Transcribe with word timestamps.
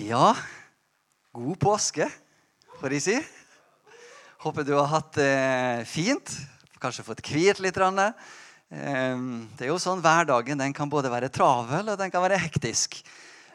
Ja, 0.00 0.32
god 1.32 1.58
påske, 1.60 2.06
får 2.80 2.92
jeg 2.94 3.02
si. 3.04 3.16
Håper 4.40 4.64
du 4.64 4.70
har 4.72 4.86
hatt 4.88 5.10
det 5.18 5.84
fint. 5.90 6.30
Kanskje 6.80 7.04
fått 7.04 7.20
hvilt 7.26 7.60
litt. 7.60 7.76
Ehm, 7.76 9.50
det 9.58 9.66
er 9.66 9.68
jo 9.68 9.76
sånn 9.82 10.00
Hverdagen 10.00 10.62
den 10.62 10.72
kan 10.72 10.88
både 10.88 11.10
være 11.12 11.28
travel 11.28 11.92
og 11.92 11.98
den 12.00 12.12
kan 12.12 12.24
være 12.24 12.38
hektisk. 12.40 12.96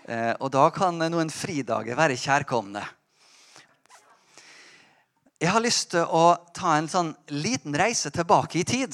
Eh, 0.05 0.35
og 0.37 0.51
da 0.53 0.67
kan 0.75 1.01
noen 1.01 1.33
fridager 1.33 1.97
være 1.97 2.19
kjærkomne. 2.19 2.83
Jeg 5.41 5.49
har 5.49 5.65
lyst 5.65 5.95
til 5.95 6.05
å 6.05 6.37
ta 6.53 6.75
en 6.77 6.91
sånn 6.91 7.09
liten 7.33 7.73
reise 7.73 8.13
tilbake 8.13 8.61
i 8.61 8.67
tid. 8.69 8.93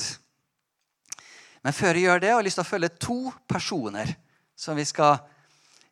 Men 1.68 1.76
før 1.76 2.00
jeg 2.00 2.08
gjør 2.08 2.24
det, 2.24 2.32
har 2.32 2.40
jeg 2.40 2.48
lyst 2.48 2.62
til 2.62 2.68
å 2.70 2.72
følge 2.72 2.96
to 2.96 3.20
personer 3.44 4.16
som 4.56 4.80
vi 4.80 4.88
skal 4.88 5.20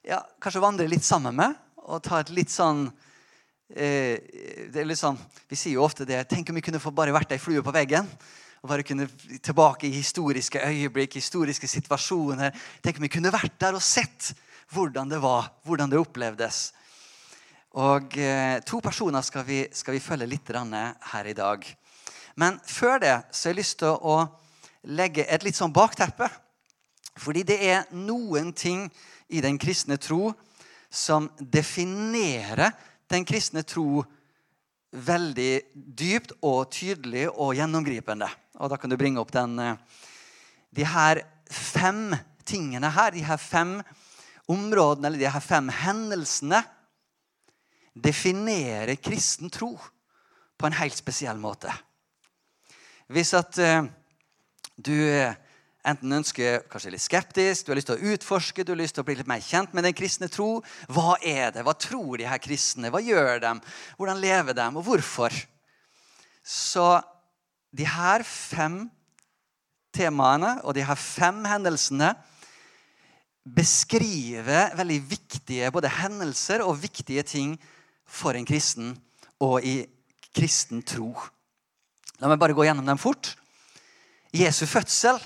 ja, 0.08 0.20
kanskje 0.40 0.64
vandre 0.64 0.88
litt 0.88 1.06
sammen 1.06 1.36
med. 1.36 1.56
Og 1.90 2.02
ta 2.06 2.20
et 2.22 2.32
litt 2.34 2.52
sånn 2.54 2.86
eh, 3.74 4.20
det 4.70 4.82
er 4.82 4.88
litt 4.88 5.00
sånn, 5.00 5.18
Vi 5.50 5.58
sier 5.58 5.80
jo 5.80 5.86
ofte 5.86 6.06
det 6.06 6.22
Tenk 6.30 6.52
om 6.52 6.60
vi 6.60 6.64
kunne 6.66 6.82
få 6.82 6.92
bare 6.94 7.16
vært 7.16 7.34
ei 7.34 7.42
flue 7.42 7.64
på 7.66 7.74
veggen. 7.74 8.08
Og 8.62 8.70
bare 8.70 8.84
kunne 8.84 9.08
tilbake 9.42 9.88
i 9.88 9.96
historiske 9.96 10.60
øyeblikk, 10.60 11.16
historiske 11.16 11.68
situasjoner. 11.68 12.56
Tenk 12.84 13.00
om 13.00 13.08
vi 13.08 13.14
kunne 13.14 13.32
vært 13.32 13.56
der 13.60 13.78
og 13.78 13.84
sett 13.84 14.34
hvordan 14.74 15.10
det 15.10 15.22
var, 15.24 15.48
hvordan 15.66 15.90
det 15.90 16.00
opplevdes. 16.02 16.74
Og 17.80 18.18
eh, 18.18 18.60
To 18.68 18.82
personer 18.84 19.24
skal 19.26 19.46
vi, 19.48 19.64
skal 19.72 19.96
vi 19.96 20.04
følge 20.04 20.28
litt 20.28 20.52
her 20.52 21.26
i 21.26 21.34
dag. 21.38 21.66
Men 22.36 22.60
før 22.66 23.00
det 23.00 23.16
så 23.32 23.50
har 23.50 23.54
jeg 23.54 23.62
lyst 23.62 23.80
til 23.80 23.96
å 23.96 24.20
legge 24.84 25.26
et 25.28 25.44
litt 25.44 25.56
sånn 25.56 25.74
bakteppe. 25.74 26.30
Fordi 27.20 27.44
det 27.44 27.60
er 27.68 27.88
noen 27.92 28.54
ting 28.54 28.88
i 29.30 29.42
den 29.42 29.58
kristne 29.62 29.98
tro 30.02 30.34
som 30.90 31.30
definerer 31.40 32.74
den 33.10 33.26
kristne 33.26 33.64
tro 33.66 34.04
veldig 34.90 35.54
dypt 35.74 36.34
og 36.42 36.72
tydelig 36.74 37.28
og 37.30 37.54
gjennomgripende. 37.58 38.30
Og 38.60 38.70
Da 38.70 38.78
kan 38.78 38.90
du 38.90 38.98
bringe 38.98 39.22
opp 39.22 39.32
den, 39.32 39.60
eh, 39.60 39.78
de 40.74 40.86
her 40.86 41.22
fem 41.50 42.16
tingene 42.46 42.90
her, 42.90 43.12
de 43.12 43.24
her 43.24 43.38
fem 43.38 43.82
områdene, 44.48 45.08
eller 45.08 45.20
de 45.20 45.30
her 45.30 45.40
fem 45.40 45.70
hendelsene, 45.70 46.64
definerer 47.96 48.96
kristen 48.96 49.50
tro 49.50 49.80
på 50.58 50.68
en 50.68 50.74
helt 50.74 50.98
spesiell 50.98 51.38
måte. 51.38 51.72
Hvis 53.10 53.34
at 53.34 53.58
uh, 53.58 53.86
du 54.78 54.94
enten 55.88 56.12
ønsker 56.20 56.64
kanskje 56.72 56.92
litt 56.94 57.04
skeptisk, 57.04 57.66
du 57.66 57.72
har 57.72 57.80
lyst 57.80 57.90
til 57.92 58.00
å 58.00 58.14
utforske, 58.14 58.66
du 58.66 58.74
har 58.74 58.80
lyst 58.82 58.98
til 58.98 59.04
å 59.04 59.08
bli 59.08 59.16
litt 59.20 59.30
mer 59.30 59.44
kjent 59.44 59.74
med 59.76 59.86
den 59.88 59.96
kristne 59.96 60.28
tro. 60.32 60.60
Hva 60.92 61.16
er 61.24 61.54
det? 61.56 61.64
Hva 61.68 61.76
tror 61.80 62.20
de 62.20 62.28
her 62.28 62.42
kristne? 62.44 62.92
Hva 62.92 63.02
gjør 63.04 63.40
de? 63.44 63.54
Hvordan 64.00 64.22
lever 64.22 64.58
de? 64.58 64.68
Og 64.76 64.86
hvorfor? 64.90 65.36
Så 66.44 66.88
de 67.76 67.86
her 67.88 68.26
fem 68.28 68.82
temaene 69.96 70.58
og 70.66 70.76
de 70.78 70.84
her 70.86 71.00
fem 71.00 71.42
hendelsene 71.48 72.12
beskriver 73.50 74.76
veldig 74.78 75.00
viktige 75.10 75.72
både 75.74 75.92
hendelser 75.96 76.62
og 76.66 76.78
viktige 76.82 77.24
ting 77.26 77.56
for 78.06 78.38
en 78.38 78.46
kristen 78.46 78.94
og 79.42 79.64
i 79.66 79.82
kristen 80.36 80.84
tro. 80.86 81.14
La 82.20 82.28
meg 82.28 82.40
bare 82.42 82.54
gå 82.58 82.66
gjennom 82.68 82.86
dem 82.86 83.00
fort. 83.00 83.32
Jesu 84.36 84.66
fødsel 84.70 85.18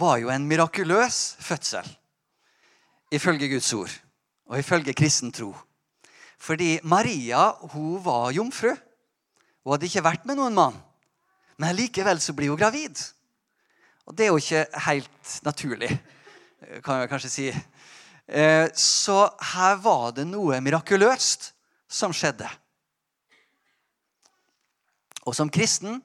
var 0.00 0.20
jo 0.22 0.30
en 0.32 0.46
mirakuløs 0.48 1.36
fødsel 1.44 1.86
ifølge 3.12 3.50
Guds 3.52 3.72
ord 3.76 3.92
og 4.50 4.58
ifølge 4.58 4.94
kristen 4.96 5.32
tro. 5.32 5.52
Fordi 6.40 6.78
Maria 6.82 7.50
hun 7.74 8.00
var 8.04 8.32
jomfru. 8.32 8.72
Hun 9.64 9.74
hadde 9.74 9.86
ikke 9.90 10.04
vært 10.04 10.24
med 10.26 10.40
noen 10.40 10.56
mann. 10.56 10.78
Men 11.60 11.76
likevel 11.76 12.20
så 12.22 12.32
blir 12.32 12.48
hun 12.50 12.58
gravid. 12.58 12.96
Og 14.08 14.16
det 14.16 14.26
er 14.26 14.32
jo 14.32 14.40
ikke 14.40 14.80
helt 14.86 15.34
naturlig, 15.44 15.90
kan 16.82 17.02
jeg 17.02 17.10
kanskje 17.12 17.30
si. 17.30 17.46
Eh, 18.26 18.66
så 18.74 19.18
her 19.52 19.76
var 19.84 20.14
det 20.16 20.24
noe 20.26 20.58
mirakuløst 20.64 21.52
som 21.90 22.14
skjedde. 22.16 22.48
Og 25.28 25.36
som 25.36 25.52
kristen, 25.52 26.00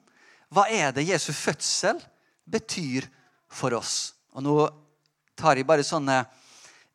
hva 0.52 0.68
er 0.70 0.92
det 0.94 1.08
Jesu 1.08 1.32
fødsel 1.34 1.98
betyr 2.46 3.08
for 3.56 3.76
oss. 3.76 4.14
Og 4.36 4.44
nå 4.44 4.56
tar 5.36 5.56
jeg 5.56 5.68
bare 5.68 5.84
sånne 5.86 6.22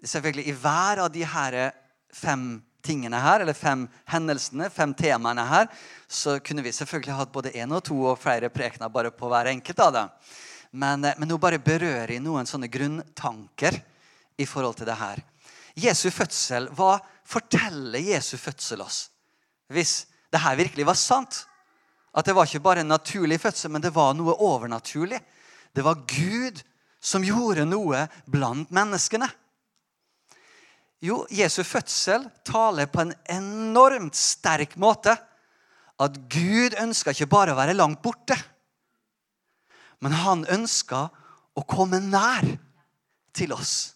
selvfølgelig 0.01 0.47
I 0.49 0.57
hver 0.57 1.01
av 1.05 1.09
de 1.13 1.25
her 1.25 1.57
fem 2.13 2.61
tingene 2.81 3.19
her, 3.21 3.43
eller 3.43 3.53
fem 3.53 3.85
hendelsene, 4.09 4.69
fem 4.73 4.93
temaene 4.97 5.43
her, 5.45 5.67
så 6.09 6.39
kunne 6.43 6.63
vi 6.65 6.73
selvfølgelig 6.73 7.17
hatt 7.17 7.33
både 7.33 7.53
én 7.53 7.73
og 7.75 7.83
to 7.85 7.97
og 8.09 8.19
flere 8.19 8.49
prekener 8.49 8.89
bare 8.89 9.13
på 9.13 9.29
hver 9.29 9.51
enkelt 9.53 9.83
av 9.85 9.93
dem. 9.95 10.15
Men, 10.71 11.05
men 11.05 11.29
nå 11.29 11.37
bare 11.41 11.61
berører 11.61 12.15
jeg 12.15 12.23
noen 12.23 12.47
sånne 12.47 12.71
grunntanker 12.71 13.77
i 14.41 14.47
forhold 14.47 14.79
til 14.79 14.89
det 14.89 14.97
her. 14.97 15.21
Jesu 15.77 16.09
fødsel, 16.11 16.69
Hva 16.75 16.97
forteller 17.27 18.01
Jesu 18.01 18.37
fødsel 18.39 18.81
oss? 18.83 19.05
Hvis 19.71 20.05
det 20.31 20.41
her 20.41 20.57
virkelig 20.59 20.87
var 20.87 20.99
sant? 20.99 21.45
At 22.11 22.27
det 22.27 22.35
var 22.35 22.47
ikke 22.47 22.63
bare 22.63 22.83
en 22.83 22.91
naturlig 22.91 23.39
fødsel, 23.39 23.71
men 23.71 23.83
det 23.83 23.93
var 23.95 24.15
noe 24.15 24.35
overnaturlig. 24.35 25.21
Det 25.75 25.83
var 25.85 26.03
Gud 26.07 26.61
som 27.01 27.23
gjorde 27.25 27.65
noe 27.65 28.05
blant 28.29 28.71
menneskene. 28.73 29.29
Jo, 31.01 31.23
Jesu 31.33 31.63
fødsel 31.65 32.27
taler 32.45 32.89
på 32.91 33.01
en 33.01 33.13
enormt 33.33 34.17
sterk 34.17 34.75
måte 34.77 35.15
at 36.01 36.19
Gud 36.29 36.75
ønska 36.81 37.13
ikke 37.13 37.29
bare 37.31 37.53
å 37.53 37.57
være 37.57 37.77
langt 37.77 38.01
borte, 38.05 38.37
men 40.01 40.13
han 40.17 40.45
ønska 40.49 41.07
å 41.57 41.63
komme 41.65 41.99
nær 42.01 42.45
til 43.33 43.53
oss. 43.53 43.93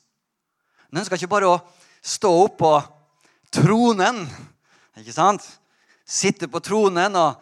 Han 0.90 1.02
ønska 1.02 1.18
ikke 1.18 1.30
bare 1.30 1.50
å 1.50 1.62
stå 2.06 2.32
opp 2.46 2.58
på 2.62 2.74
tronen, 3.54 4.26
ikke 4.98 5.14
sant? 5.14 5.46
sitte 6.06 6.48
på 6.48 6.62
tronen 6.62 7.16
og 7.18 7.42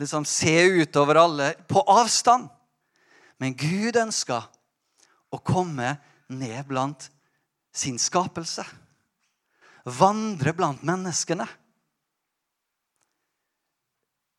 liksom 0.00 0.26
se 0.26 0.54
utover 0.82 1.20
alle 1.22 1.52
på 1.70 1.82
avstand. 1.86 2.48
Men 3.42 3.56
Gud 3.58 3.96
ønska 3.98 4.36
å 5.34 5.38
komme 5.42 5.96
ned 6.30 6.62
blant 6.68 7.08
sin 7.74 7.98
skapelse. 7.98 8.62
Vandre 9.98 10.52
blant 10.54 10.84
menneskene. 10.86 11.48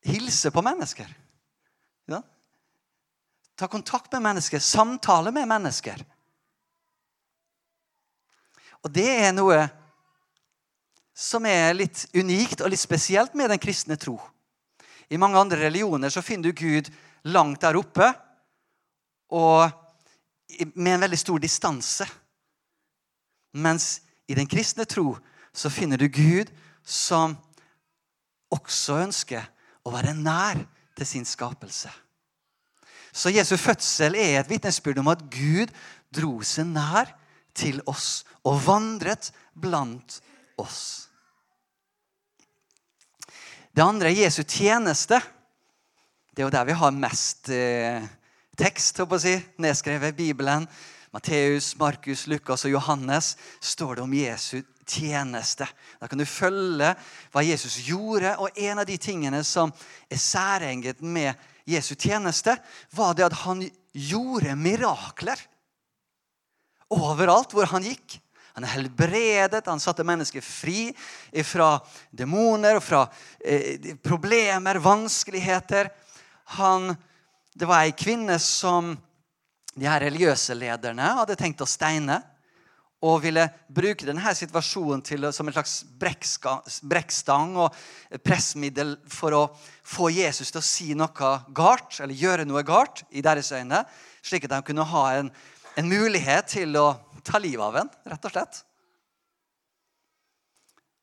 Hilse 0.07 0.53
på 0.55 0.63
mennesker. 0.63 1.11
Ja. 2.07 2.21
Ta 3.59 3.67
kontakt 3.67 4.07
med 4.15 4.23
mennesker, 4.23 4.63
samtale 4.63 5.35
med 5.35 5.51
mennesker. 5.51 5.99
Og 8.87 8.91
det 8.95 9.09
er 9.19 9.35
noe 9.35 9.65
som 11.11 11.43
er 11.43 11.75
litt 11.75 12.07
unikt 12.15 12.63
og 12.63 12.71
litt 12.71 12.87
spesielt 12.87 13.35
med 13.35 13.51
den 13.51 13.59
kristne 13.59 13.99
tro. 13.99 14.15
I 15.11 15.19
mange 15.19 15.43
andre 15.43 15.65
religioner 15.67 16.07
så 16.07 16.23
finner 16.23 16.55
du 16.55 16.63
Gud 16.63 16.87
langt 17.27 17.59
der 17.67 17.75
oppe 17.75 18.13
og 19.33 19.71
med 20.77 20.95
en 20.95 21.05
veldig 21.05 21.19
stor 21.19 21.41
distanse. 21.41 22.05
Mens 23.53 24.01
i 24.29 24.37
den 24.37 24.49
kristne 24.49 24.85
tro 24.89 25.15
så 25.53 25.71
finner 25.73 25.97
du 25.97 26.07
Gud 26.09 26.51
som 26.85 27.35
også 28.53 29.01
ønsker 29.07 29.45
å 29.83 29.93
være 29.93 30.13
nær 30.17 30.61
til 30.97 31.09
sin 31.09 31.25
skapelse. 31.25 31.89
Så 33.13 33.29
Jesu 33.33 33.55
fødsel 33.61 34.17
er 34.17 34.39
et 34.39 34.49
vitnesbyrd 34.49 35.01
om 35.01 35.11
at 35.13 35.21
Gud 35.33 35.73
dro 36.13 36.39
seg 36.45 36.69
nær 36.69 37.11
til 37.53 37.81
oss 37.89 38.23
og 38.45 38.61
vandret 38.65 39.29
blant 39.53 40.17
oss. 40.57 41.09
Det 43.73 43.81
andre 43.85 44.09
er 44.09 44.25
Jesu 44.25 44.43
tjeneste. 44.43 45.17
Det 46.33 46.41
er 46.41 46.47
jo 46.47 46.53
der 46.53 46.65
vi 46.69 46.77
har 46.77 46.93
mest 46.97 47.49
eh, 47.53 48.01
tekst 48.57 48.99
å 49.03 49.07
si, 49.19 49.33
nedskrevet 49.61 50.13
i 50.13 50.17
Bibelen, 50.27 50.67
Matteus, 51.13 51.75
Markus, 51.77 52.25
Lukas 52.27 52.65
og 52.65 52.73
Johannes, 52.73 53.35
står 53.61 53.95
det 53.95 54.03
om 54.03 54.13
Jesu 54.17 54.63
tjeneste. 54.87 55.67
Da 55.99 56.09
kan 56.09 56.19
du 56.19 56.25
følge 56.25 56.93
hva 57.33 57.43
Jesus 57.45 57.77
gjorde. 57.87 58.35
Og 58.41 58.57
en 58.57 58.81
av 58.81 58.87
de 58.89 58.97
tingene 58.97 59.43
som 59.45 59.71
er 60.09 60.21
særenget 60.21 61.01
med 61.01 61.33
Jesu 61.69 61.93
tjeneste, 61.95 62.57
var 62.91 63.13
det 63.15 63.27
at 63.29 63.39
han 63.45 63.61
gjorde 63.93 64.57
mirakler 64.57 65.39
overalt 66.93 67.53
hvor 67.55 67.69
han 67.71 67.85
gikk. 67.85 68.19
Han 68.53 68.67
helbredet, 68.69 69.65
han 69.65 69.81
satte 69.81 70.05
mennesker 70.05 70.43
fri 70.45 70.91
fra 71.45 71.79
demoner 72.13 72.77
og 72.77 72.83
fra 72.85 73.05
eh, 73.39 73.95
problemer, 74.03 74.77
vanskeligheter. 74.83 75.89
Han 76.59 76.91
det 77.53 77.67
var 77.69 77.85
ei 77.85 77.93
kvinne 77.97 78.39
som 78.41 78.93
de 79.73 79.89
her 79.89 80.01
religiøse 80.05 80.55
lederne 80.57 81.13
hadde 81.19 81.37
tenkt 81.39 81.61
å 81.61 81.69
steine. 81.69 82.21
og 83.03 83.17
ville 83.19 83.43
bruke 83.67 84.05
denne 84.07 84.31
situasjonen 84.31 85.01
til, 85.03 85.25
som 85.35 85.47
en 85.47 85.53
slags 85.53 85.81
brekkstang 85.99 87.57
og 87.59 87.75
pressmiddel 88.23 88.93
for 89.11 89.35
å 89.35 89.41
få 89.83 90.07
Jesus 90.07 90.53
til 90.53 90.61
å 90.61 90.63
si 90.63 90.93
noe 90.95 91.33
galt, 91.51 91.99
eller 91.99 92.15
gjøre 92.15 92.45
noe 92.47 92.63
galt 92.63 93.03
i 93.11 93.19
deres 93.19 93.51
øyne, 93.51 93.81
slik 94.23 94.47
at 94.47 94.55
de 94.55 94.61
kunne 94.63 94.87
ha 94.87 95.03
en, 95.17 95.33
en 95.75 95.89
mulighet 95.91 96.47
til 96.55 96.79
å 96.79 96.93
ta 97.27 97.43
livet 97.43 97.65
av 97.65 97.81
en, 97.81 97.91
rett 98.07 98.29
og 98.29 98.31
slett. 98.37 98.63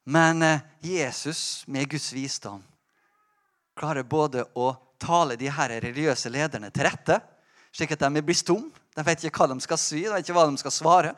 Men 0.08 0.42
eh, 0.42 0.64
Jesus, 0.80 1.66
med 1.66 1.90
Guds 1.90 2.14
visdom, 2.16 2.62
klarer 3.76 4.08
både 4.08 4.46
å 4.56 4.72
tale 5.00 5.38
de 5.40 5.50
her 5.50 5.72
religiøse 5.80 6.32
lederne 6.32 6.70
til 6.74 6.86
rette, 6.86 7.18
slik 7.72 7.94
at 7.94 8.04
de 8.04 8.22
blir 8.22 8.38
stum. 8.38 8.68
De 8.96 9.04
vet 9.06 9.24
ikke 9.24 9.42
hva 9.42 9.54
de 9.54 9.62
skal 9.64 9.80
si, 9.80 10.02
de 10.04 10.12
vet 10.12 10.26
ikke 10.26 10.36
hva 10.36 10.46
de 10.50 10.60
skal 10.60 10.74
svare. 10.74 11.14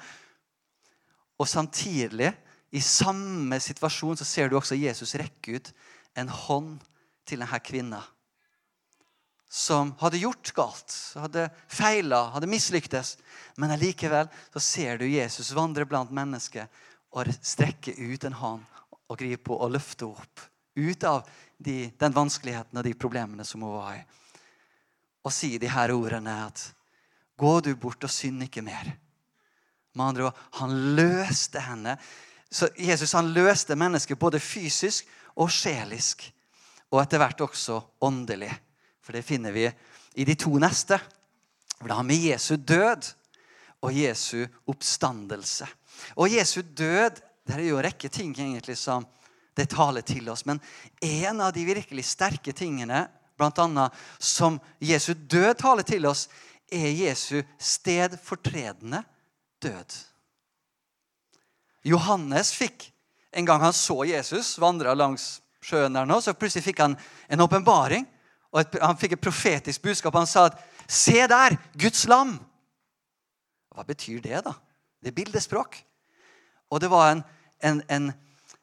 Og 1.40 1.49
samtidig, 1.49 2.31
i 2.73 2.81
samme 2.81 3.58
situasjon, 3.61 4.17
så 4.17 4.25
ser 4.25 4.49
du 4.49 4.56
også 4.56 4.79
Jesus 4.79 5.17
rekke 5.20 5.58
ut 5.58 5.73
en 6.17 6.29
hånd 6.29 6.76
til 7.29 7.43
denne 7.43 7.61
kvinna. 7.64 8.00
Som 9.52 9.93
hadde 10.00 10.23
gjort 10.23 10.55
galt, 10.56 10.94
hadde 11.20 11.50
feila, 11.69 12.31
hadde 12.32 12.49
mislyktes. 12.49 13.19
Men 13.61 13.75
allikevel 13.75 14.31
så 14.55 14.62
ser 14.64 15.02
du 15.02 15.05
Jesus 15.05 15.52
vandre 15.56 15.84
blant 15.88 16.12
mennesker 16.14 16.70
og 17.12 17.29
strekke 17.44 17.93
ut 17.93 18.25
en 18.25 18.38
hånd 18.38 18.64
og 19.12 19.19
gripe 19.20 19.44
på 19.50 19.58
og 19.58 19.75
løfte 19.75 20.08
opp. 20.08 20.46
Ut 20.73 21.05
av 21.05 21.29
de, 21.62 21.93
den 21.99 22.14
vanskeligheten 22.14 22.79
og 22.79 22.85
de 22.87 22.94
problemene 22.99 23.47
som 23.47 23.64
hun 23.64 23.76
var 23.76 23.97
i. 23.97 24.03
Og 25.23 25.35
si 25.35 25.55
de 25.62 25.70
her 25.70 25.94
ordene 25.94 26.35
at 26.47 26.69
Gå 27.43 27.61
du 27.64 27.73
bort 27.81 28.05
og 28.05 28.12
synd 28.12 28.44
ikke 28.44 28.62
mer. 28.62 28.93
Med 29.97 30.05
andre 30.05 30.29
ord, 30.29 30.43
han 30.61 30.75
løste 30.94 31.62
henne. 31.64 31.97
Så 32.53 32.69
Jesus 32.76 33.14
han 33.17 33.32
løste 33.35 33.75
mennesket 33.75 34.20
både 34.20 34.38
fysisk 34.38 35.09
og 35.41 35.50
sjelisk. 35.50 36.23
Og 36.93 37.00
etter 37.03 37.19
hvert 37.19 37.43
også 37.43 37.81
åndelig. 38.05 38.53
For 39.03 39.17
det 39.17 39.25
finner 39.26 39.55
vi 39.55 39.65
i 39.67 40.26
de 40.29 40.37
to 40.38 40.55
neste. 40.61 41.00
For 41.79 41.88
det 41.88 41.99
har 41.99 42.06
med 42.06 42.29
Jesu 42.29 42.55
død 42.56 43.11
og 43.82 43.97
Jesu 43.97 44.44
oppstandelse. 44.70 45.67
Og 46.15 46.31
Jesu 46.31 46.61
død 46.62 47.23
det 47.43 47.56
er 47.56 47.65
jo 47.67 47.81
en 47.81 47.87
rekke 47.88 48.06
ting 48.12 48.31
egentlig 48.38 48.76
som 48.79 49.03
det 49.57 49.69
taler 49.73 50.05
til 50.07 50.29
oss. 50.33 50.45
Men 50.49 50.61
en 51.01 51.41
av 51.41 51.53
de 51.53 51.65
virkelig 51.67 52.05
sterke 52.09 52.55
tingene 52.57 53.07
blant 53.39 53.59
annet, 53.59 53.93
som 54.19 54.61
Jesu 54.81 55.13
død 55.15 55.55
taler 55.61 55.87
til 55.87 56.07
oss, 56.07 56.29
er 56.73 56.89
Jesu 56.95 57.43
stedfortredende 57.61 59.03
død. 59.63 59.99
Johannes 61.85 62.53
fikk 62.55 62.89
en 63.33 63.49
gang 63.49 63.63
han 63.65 63.75
så 63.77 64.05
Jesus 64.05 64.55
vandre 64.61 64.95
langs 64.95 65.41
sjøen 65.65 65.95
der 65.97 66.09
nå, 66.09 66.19
så 66.21 66.35
plutselig 66.37 66.67
fikk 66.67 66.83
han 66.85 66.97
en 67.33 67.45
åpenbaring. 67.45 68.07
Og 68.53 68.77
han 68.83 68.99
fikk 69.01 69.17
et 69.17 69.25
profetisk 69.25 69.85
budskap. 69.85 70.15
Han 70.15 70.29
sa 70.29 70.51
at 70.51 70.59
'Se 70.89 71.27
der! 71.27 71.57
Guds 71.73 72.05
lam!' 72.05 72.39
Hva 73.73 73.85
betyr 73.89 74.21
det, 74.21 74.45
da? 74.45 74.53
Det 75.01 75.09
er 75.09 75.17
bildespråk. 75.17 75.79
Og 76.71 76.81
det 76.81 76.91
var, 76.91 77.13
en, 77.13 77.23
en, 77.63 77.83
en, 77.89 78.13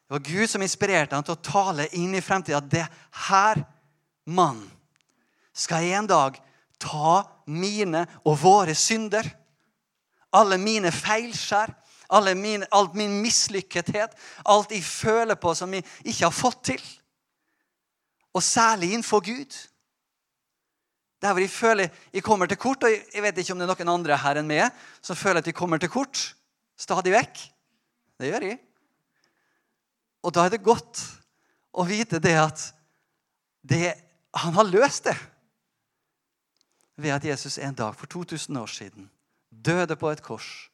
det 0.10 0.18
var 0.18 0.26
Gud 0.26 0.50
som 0.50 0.64
inspirerte 0.66 1.14
ham 1.14 1.26
til 1.26 1.38
å 1.38 1.44
tale 1.46 1.86
inn 1.94 2.16
i 2.18 2.24
fremtiden 2.26 2.58
at 2.58 2.72
det 2.72 2.86
her 3.30 3.62
mann 4.26 4.64
skal 5.54 5.86
en 5.86 6.10
dag 6.10 6.40
ta 6.82 7.22
mine 7.46 8.08
og 8.24 8.40
våre 8.42 8.74
synder 8.74 9.28
alle 10.36 10.60
mine 10.62 10.92
feilskjær, 10.94 11.72
alle 12.14 12.36
mine, 12.38 12.68
alt 12.74 12.96
min 12.98 13.20
mislykkethet, 13.24 14.16
alt 14.50 14.74
jeg 14.74 14.86
føler 14.86 15.38
på 15.40 15.54
som 15.58 15.74
jeg 15.74 15.86
ikke 16.04 16.26
har 16.28 16.36
fått 16.36 16.64
til. 16.72 16.86
Og 18.34 18.46
særlig 18.46 18.94
innenfor 18.94 19.24
Gud. 19.26 19.58
Der 21.20 21.34
hvor 21.34 21.44
jeg 21.44 21.52
føler 21.52 21.90
jeg 22.14 22.24
kommer 22.24 22.48
til 22.48 22.58
kort, 22.58 22.84
og 22.84 22.90
jeg 22.90 23.24
vet 23.24 23.38
ikke 23.38 23.54
om 23.54 23.60
det 23.60 23.68
er 23.68 23.74
noen 23.74 23.96
andre 23.98 24.20
her 24.22 24.40
enn 24.40 24.50
meg 24.50 24.70
som 25.02 25.18
føler 25.20 25.42
at 25.42 25.50
de 25.50 25.56
kommer 25.56 25.82
til 25.82 25.92
kort 25.92 26.22
stadig 26.80 27.12
vekk. 27.12 27.42
Det 28.20 28.30
gjør 28.30 28.48
jeg. 28.52 28.60
Og 30.24 30.34
da 30.36 30.46
er 30.46 30.54
det 30.54 30.66
godt 30.66 31.02
å 31.72 31.86
vite 31.88 32.20
det 32.22 32.36
at 32.40 32.64
det, 33.62 33.94
han 34.36 34.56
har 34.56 34.68
løst 34.68 35.08
det 35.10 35.16
ved 37.00 37.16
at 37.16 37.26
Jesus 37.26 37.58
en 37.58 37.76
dag 37.76 37.96
for 37.96 38.10
2000 38.12 38.58
år 38.60 38.72
siden 38.72 39.10
døde 39.50 39.96
på 39.96 40.12
et 40.12 40.24
kors 40.24 40.70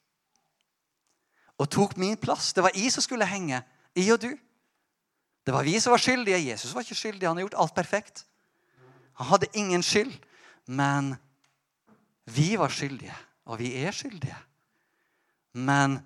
og 1.56 1.70
tok 1.72 1.96
min 1.98 2.18
plass. 2.20 2.52
Det 2.54 2.64
var 2.64 2.76
jeg 2.76 2.92
som 2.92 3.04
skulle 3.04 3.28
henge. 3.28 3.62
I 3.96 4.10
og 4.12 4.20
du. 4.22 4.32
Det 5.46 5.54
var 5.54 5.64
vi 5.64 5.78
som 5.80 5.94
var 5.94 6.02
skyldige. 6.04 6.42
Jesus 6.50 6.74
var 6.76 6.84
ikke 6.84 6.98
skyldig. 7.00 7.28
Han 7.28 7.38
har 7.38 7.46
gjort 7.46 7.60
alt 7.64 7.76
perfekt. 7.76 8.26
Han 9.22 9.30
hadde 9.30 9.52
ingen 9.54 9.84
skyld. 9.84 10.12
Men 10.66 11.14
vi 12.26 12.56
var 12.58 12.74
skyldige, 12.74 13.14
og 13.46 13.60
vi 13.62 13.70
er 13.78 13.94
skyldige. 13.94 14.36
Men 15.54 16.00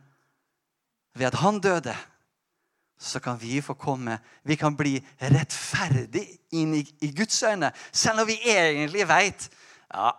ved 1.15 1.31
at 1.31 1.39
han 1.39 1.59
døde, 1.63 1.95
så 2.99 3.19
kan 3.19 3.37
vi 3.39 3.61
få 3.61 3.73
komme 3.79 4.19
Vi 4.43 4.55
kan 4.55 4.75
bli 4.75 4.97
rettferdig 5.17 6.25
inn 6.51 6.73
i, 6.75 6.83
i 7.01 7.13
Guds 7.15 7.43
øyne. 7.43 7.71
Selv 7.91 8.19
om 8.21 8.27
vi 8.27 8.35
egentlig 8.43 9.07
vet 9.07 9.49
ja, 9.93 10.11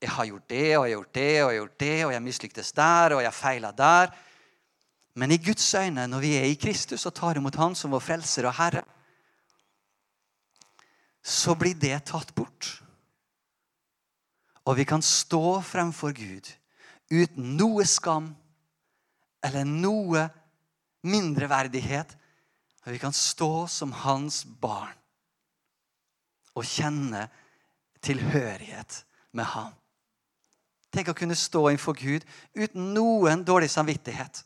jeg 0.00 0.10
har 0.10 0.24
gjort 0.24 0.48
det 0.48 0.78
og 0.78 0.86
jeg 0.88 0.96
har 0.96 0.96
gjort 0.96 1.14
det 1.14 1.28
og 1.28 1.36
jeg 1.38 1.46
har 1.46 1.58
gjort 1.58 1.80
det, 1.80 2.04
og 2.06 2.12
jeg 2.12 2.22
mislyktes 2.22 2.72
der 2.72 3.14
og 3.16 3.22
jeg 3.22 3.34
feila 3.34 3.70
der. 3.70 4.14
Men 5.14 5.32
i 5.34 5.40
Guds 5.42 5.74
øyne, 5.74 6.06
når 6.06 6.20
vi 6.20 6.36
er 6.36 6.46
i 6.46 6.54
Kristus 6.54 7.06
og 7.06 7.14
tar 7.14 7.36
imot 7.36 7.54
Han 7.54 7.74
som 7.74 7.90
vår 7.90 8.00
frelser 8.00 8.46
og 8.46 8.54
Herre, 8.54 8.84
så 11.22 11.54
blir 11.58 11.74
det 11.74 12.04
tatt 12.06 12.34
bort. 12.34 12.82
Og 14.64 14.76
vi 14.76 14.84
kan 14.84 15.02
stå 15.02 15.60
fremfor 15.60 16.12
Gud 16.12 16.54
uten 17.10 17.56
noe 17.56 17.84
skam 17.88 18.34
eller 19.44 19.64
noe 19.64 20.28
mindreverdighet. 21.02 22.16
Og 22.86 22.94
vi 22.94 23.00
kan 23.02 23.12
stå 23.12 23.66
som 23.70 23.92
hans 23.92 24.44
barn 24.60 24.94
og 26.58 26.66
kjenne 26.66 27.28
tilhørighet 28.02 29.02
med 29.36 29.46
ham. 29.52 29.74
Tenk 30.94 31.12
å 31.12 31.16
kunne 31.16 31.36
stå 31.36 31.66
innenfor 31.68 31.98
Gud 31.98 32.24
uten 32.56 32.92
noen 32.96 33.44
dårlig 33.46 33.68
samvittighet. 33.70 34.40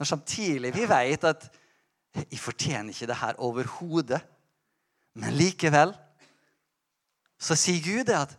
Når 0.00 0.08
samtidig 0.08 0.72
vi 0.74 0.88
vet 0.88 1.24
at 1.28 1.46
jeg 2.16 2.40
fortjener 2.40 2.94
ikke 2.94 3.08
det 3.10 3.20
her 3.20 3.38
overhodet. 3.44 4.22
Men 5.20 5.36
likevel 5.36 5.92
så 7.40 7.56
sier 7.58 7.82
Gud 7.84 8.06
det 8.08 8.16
at 8.16 8.32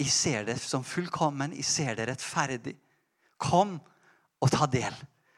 jeg 0.00 0.12
ser 0.12 0.44
det 0.48 0.58
som 0.60 0.84
fullkommen, 0.84 1.54
jeg 1.56 1.64
ser 1.68 1.96
det 1.96 2.08
rettferdig. 2.08 2.74
Kom 3.40 3.78
og 4.42 4.50
ta 4.50 4.66
del. 4.66 4.94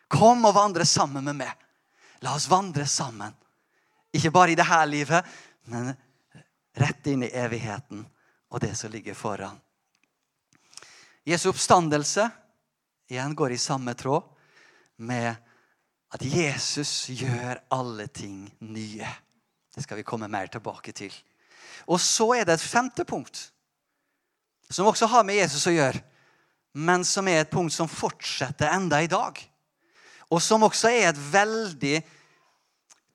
Kom 0.08 0.44
og 0.48 0.56
vandre 0.56 0.86
sammen 0.88 1.24
med 1.28 1.36
meg. 1.42 1.52
La 2.24 2.34
oss 2.36 2.48
vandre 2.48 2.86
sammen. 2.88 3.34
Ikke 4.14 4.32
bare 4.32 4.54
i 4.54 4.58
dette 4.58 4.80
livet, 4.88 5.34
men 5.68 5.92
rett 6.78 7.06
inn 7.10 7.26
i 7.26 7.32
evigheten 7.34 8.04
og 8.54 8.62
det 8.62 8.72
som 8.78 8.92
ligger 8.92 9.16
foran. 9.18 9.58
Jesu 11.24 11.48
oppstandelse 11.50 12.28
igjen 13.10 13.34
går 13.36 13.54
i 13.54 13.60
samme 13.60 13.94
tråd 13.96 14.26
med 14.96 15.34
at 16.14 16.22
Jesus 16.22 17.08
gjør 17.10 17.58
alle 17.74 18.06
ting 18.06 18.46
nye. 18.60 19.08
Det 19.74 19.82
skal 19.82 19.98
vi 19.98 20.06
komme 20.06 20.28
mer 20.30 20.46
tilbake 20.52 20.92
til. 20.94 21.12
Og 21.90 21.98
så 22.00 22.28
er 22.36 22.46
det 22.46 22.58
et 22.58 22.66
femte 22.70 23.04
punkt, 23.04 23.48
som 24.70 24.86
også 24.86 25.08
har 25.10 25.24
med 25.26 25.40
Jesus 25.40 25.66
å 25.66 25.74
gjøre, 25.74 26.00
men 26.74 27.04
som 27.06 27.28
er 27.30 27.44
et 27.44 27.52
punkt 27.52 27.74
som 27.74 27.90
fortsetter 27.90 28.72
enda 28.74 29.00
i 29.02 29.10
dag. 29.10 29.38
Og 30.30 30.42
som 30.42 30.64
også 30.66 30.90
er 30.90 31.12
et 31.12 31.20
veldig 31.30 32.00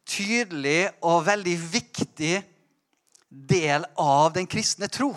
tydelig 0.10 0.90
og 1.06 1.26
veldig 1.28 1.56
viktig 1.70 2.38
del 3.30 3.86
av 4.00 4.32
den 4.34 4.48
kristne 4.50 4.90
tro. 4.92 5.12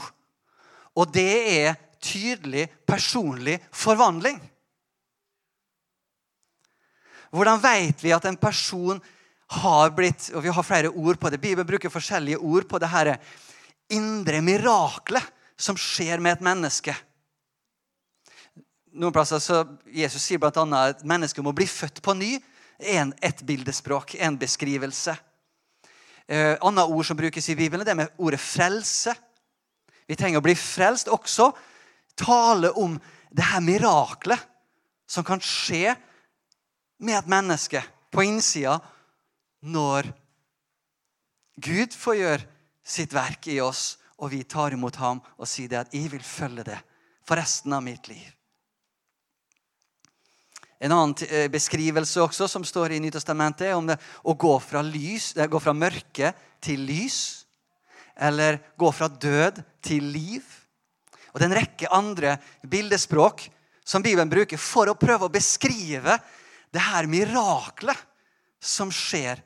Og 0.99 1.12
det 1.14 1.32
er 1.62 1.78
tydelig 2.02 2.66
personlig 2.88 3.61
forvandling. 3.70 4.40
Hvordan 7.32 7.62
vet 7.62 8.02
vi 8.04 8.12
at 8.12 8.26
en 8.28 8.37
person 8.37 9.00
har 9.52 9.92
blitt 9.92 10.30
og 10.32 10.42
Vi 10.44 10.52
har 10.52 10.64
flere 10.64 10.88
ord 10.88 11.18
på 11.20 11.30
det. 11.30 11.40
Bibelen 11.40 11.68
bruker 11.68 11.92
forskjellige 11.92 12.40
ord 12.40 12.64
på 12.68 12.78
det 12.80 12.88
her 12.88 13.16
indre 13.92 14.40
miraklet 14.40 15.25
som 15.56 15.76
skjer 15.76 16.20
med 16.20 16.38
et 16.38 16.44
menneske. 16.44 16.94
Noen 18.92 19.12
plasser 19.14 19.40
så 19.40 19.62
Jesus 19.88 20.25
sier 20.25 20.40
bl.a. 20.40 20.64
at 20.84 21.04
mennesket 21.08 21.44
må 21.44 21.54
bli 21.56 21.66
født 21.68 22.02
på 22.04 22.14
ny. 22.18 22.37
En, 22.92 23.12
et 23.25 23.40
bildespråk, 23.46 24.16
en 24.20 24.37
beskrivelse. 24.37 25.14
Eh, 26.26 26.56
annet 26.61 26.90
ord 26.90 27.06
som 27.06 27.16
brukes 27.16 27.49
i 27.49 27.56
Bibelen, 27.56 27.84
det 27.87 27.94
er 27.94 28.00
med 28.02 28.12
ordet 28.20 28.40
frelse. 28.42 29.14
Vi 30.08 30.16
trenger 30.18 30.42
å 30.42 30.44
bli 30.44 30.54
frelst 30.58 31.11
også. 31.12 31.50
Tale 32.18 32.72
om 32.76 32.99
det 33.32 33.46
her 33.49 33.64
miraklet 33.64 34.49
som 35.08 35.25
kan 35.25 35.40
skje 35.40 35.94
med 37.02 37.16
et 37.18 37.30
menneske 37.30 37.80
på 38.12 38.26
innsida 38.26 38.76
når 39.62 40.11
Gud 41.62 41.94
får 41.96 42.18
gjøre 42.18 42.49
sitt 42.82 43.12
verk 43.14 43.46
i 43.52 43.61
oss, 43.62 43.96
og 44.18 44.32
vi 44.34 44.42
tar 44.44 44.75
imot 44.75 44.96
ham 45.00 45.20
og 45.37 45.49
sier 45.49 45.68
det 45.68 45.78
at 45.78 45.94
'jeg 45.94 46.11
vil 46.12 46.22
følge 46.22 46.64
det 46.64 46.78
for 47.25 47.37
resten 47.37 47.72
av 47.72 47.82
mitt 47.82 48.08
liv'. 48.08 48.41
En 50.82 50.90
annen 50.90 51.14
eh, 51.28 51.46
beskrivelse 51.52 52.22
også 52.24 52.48
som 52.50 52.64
står 52.66 52.96
i 52.96 53.00
Nytestamentet, 53.02 53.68
er 53.68 53.78
om 53.78 53.86
det 53.86 53.98
å 54.26 54.34
gå 54.34 54.56
fra, 54.62 54.82
lys, 54.82 55.30
gå 55.36 55.60
fra 55.62 55.74
mørke 55.76 56.32
til 56.62 56.82
lys. 56.88 57.20
Eller 58.18 58.58
gå 58.78 58.90
fra 58.92 59.06
død 59.08 59.62
til 59.84 60.10
liv. 60.10 60.42
Og 61.32 61.38
det 61.38 61.46
er 61.46 61.50
en 61.50 61.60
rekke 61.60 61.92
andre 61.94 62.36
bildespråk 62.68 63.46
som 63.86 64.02
Bibelen 64.04 64.30
bruker 64.30 64.60
for 64.60 64.90
å 64.90 64.98
prøve 64.98 65.26
å 65.26 65.32
beskrive 65.32 66.18
det 66.72 66.82
her 66.82 67.08
miraklet 67.10 67.98
som 68.62 68.92
skjer 68.94 69.40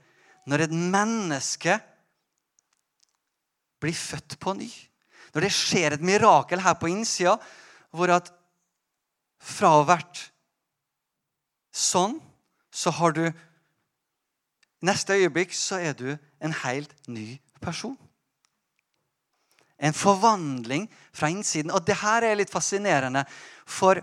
når 0.46 0.66
et 0.66 0.74
menneske 0.74 1.76
blir 3.82 3.96
født 3.96 4.38
på 4.40 4.54
ny. 4.56 4.70
Når 5.34 5.46
det 5.46 5.52
skjer 5.52 5.96
et 5.96 6.04
mirakel 6.04 6.62
her 6.64 6.76
på 6.80 6.88
innsida, 6.90 7.36
hvor 7.92 8.12
at 8.14 8.32
fra 9.36 9.72
å 9.72 9.82
ha 9.82 9.88
vært 9.92 10.22
sånn, 11.76 12.18
så 12.72 12.94
har 13.00 13.16
du 13.16 13.26
Neste 14.84 15.16
øyeblikk 15.16 15.54
så 15.56 15.78
er 15.80 15.94
du 15.96 16.10
en 16.44 16.52
helt 16.52 16.92
ny 17.08 17.38
person. 17.64 17.94
En 19.80 19.96
forvandling 19.96 20.84
fra 21.16 21.30
innsiden. 21.32 21.72
Og 21.72 21.80
det 21.88 21.96
her 22.02 22.26
er 22.28 22.36
litt 22.36 22.52
fascinerende, 22.52 23.24
for 23.64 24.02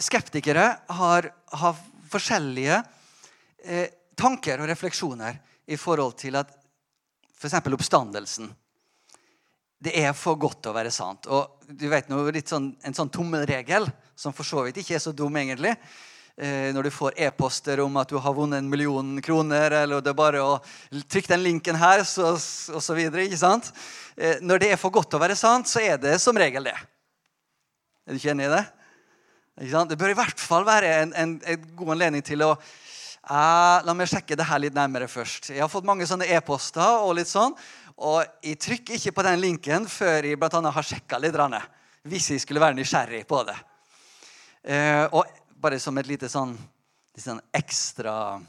skeptikere 0.00 0.68
har, 1.00 1.28
har 1.50 1.82
forskjellige 2.14 2.78
eh, 3.66 3.90
tanker 4.16 4.62
og 4.62 4.70
refleksjoner 4.70 5.42
i 5.70 5.76
forhold 5.76 6.16
til 6.22 6.38
at 6.40 6.54
F.eks. 7.40 7.58
oppstandelsen. 7.58 8.50
Det 9.80 9.94
er 9.96 10.12
for 10.12 10.36
godt 10.40 10.62
til 10.62 10.72
å 10.72 10.76
være 10.76 10.92
sant. 10.92 11.28
Og 11.32 11.62
du 11.66 11.86
vet 11.88 12.10
noe, 12.10 12.32
litt 12.34 12.50
sånn, 12.50 12.74
En 12.84 12.96
sånn 12.96 13.12
tommelregel, 13.12 13.86
som 14.20 14.34
for 14.36 14.44
så 14.46 14.66
vidt 14.66 14.80
ikke 14.82 14.98
er 14.98 15.02
så 15.02 15.14
dum, 15.16 15.36
egentlig. 15.40 15.72
Eh, 16.36 16.68
når 16.76 16.88
du 16.88 16.92
får 16.94 17.16
e-poster 17.26 17.80
om 17.84 17.96
at 18.00 18.12
du 18.12 18.18
har 18.20 18.36
vunnet 18.36 18.60
en 18.60 18.68
million 18.70 19.14
kroner, 19.24 19.78
eller 19.82 20.04
det 20.04 20.12
er 20.12 20.18
bare 20.18 20.44
å 20.44 20.58
trykke 21.10 21.32
den 21.32 21.46
linken 21.46 21.78
her, 21.80 22.04
så, 22.08 22.34
og 22.36 22.84
så 22.84 22.96
videre. 22.96 23.24
ikke 23.24 23.40
sant? 23.40 23.72
Eh, 24.16 24.38
når 24.44 24.62
det 24.62 24.74
er 24.74 24.80
for 24.80 24.92
godt 24.94 25.10
til 25.12 25.20
å 25.20 25.24
være 25.24 25.38
sant, 25.38 25.68
så 25.68 25.82
er 25.84 25.96
det 26.00 26.18
som 26.20 26.36
regel 26.36 26.68
det. 26.68 26.76
Er 28.06 28.12
du 28.12 28.20
ikke 28.20 28.34
enig 28.34 28.50
i 28.50 28.54
det? 28.58 28.66
Det 29.90 29.98
bør 30.00 30.14
i 30.14 30.20
hvert 30.20 30.40
fall 30.40 30.64
være 30.64 30.94
en, 31.02 31.10
en, 31.16 31.34
en 31.44 31.66
god 31.76 31.96
anledning 31.96 32.24
til 32.24 32.46
å 32.46 32.54
Eh, 33.28 33.80
la 33.84 33.92
meg 33.94 34.08
sjekke 34.08 34.36
det 34.38 34.46
her 34.48 34.58
litt 34.62 34.76
nærmere 34.76 35.08
først. 35.10 35.52
Jeg 35.52 35.60
har 35.60 35.70
fått 35.70 35.86
mange 35.88 36.06
sånne 36.08 36.28
e-poster. 36.34 37.04
Og 37.04 37.14
litt 37.18 37.30
sånn, 37.30 37.54
og 38.00 38.24
jeg 38.42 38.58
trykker 38.64 38.96
ikke 38.96 39.14
på 39.18 39.26
den 39.26 39.42
linken 39.42 39.88
før 39.90 40.26
jeg 40.26 40.40
blant 40.40 40.56
annet 40.58 40.74
har 40.74 40.86
sjekka 40.86 41.20
litt. 41.20 41.36
Hvis 42.08 42.30
jeg 42.32 42.42
skulle 42.42 42.62
være 42.62 42.78
nysgjerrig 42.78 43.26
på 43.28 43.42
det. 43.44 43.58
Eh, 44.64 45.04
og 45.12 45.24
bare 45.60 45.80
som 45.80 45.96
et 45.98 46.08
lite 46.08 46.28
sånn, 46.28 46.52
sånn 47.16 47.40
ekstra, 47.56 48.40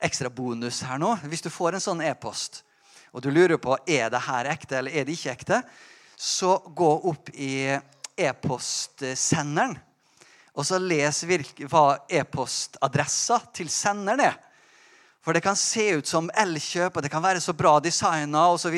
ekstra, 0.00 0.30
bonus 0.32 0.80
her 0.88 0.96
nå 1.00 1.12
Hvis 1.28 1.44
du 1.44 1.50
får 1.52 1.76
en 1.76 1.84
sånn 1.84 2.00
e-post, 2.04 2.62
og 3.12 3.20
du 3.24 3.30
lurer 3.32 3.60
på 3.60 3.76
er 3.86 4.08
det 4.12 4.22
her 4.24 4.48
ekte 4.52 4.78
eller 4.78 4.94
er 4.94 5.04
det 5.04 5.18
ikke 5.18 5.34
ekte, 5.34 5.62
så 6.16 6.56
gå 6.76 6.90
opp 7.10 7.30
i 7.34 7.66
e-postsenderen 8.16 9.78
og 10.60 10.66
så 10.66 10.78
les 10.82 11.22
hva 11.70 11.84
e-postadressa 12.10 13.38
til 13.54 13.70
senderen 13.72 14.24
er. 14.26 14.38
For 15.20 15.36
det 15.36 15.42
kan 15.44 15.56
se 15.56 15.84
ut 16.00 16.08
som 16.08 16.30
Elkjøp, 16.32 16.96
og 16.96 17.04
det 17.04 17.10
kan 17.12 17.22
være 17.22 17.42
så 17.44 17.52
bra 17.56 17.74
designa 17.80 18.46
osv. 18.50 18.76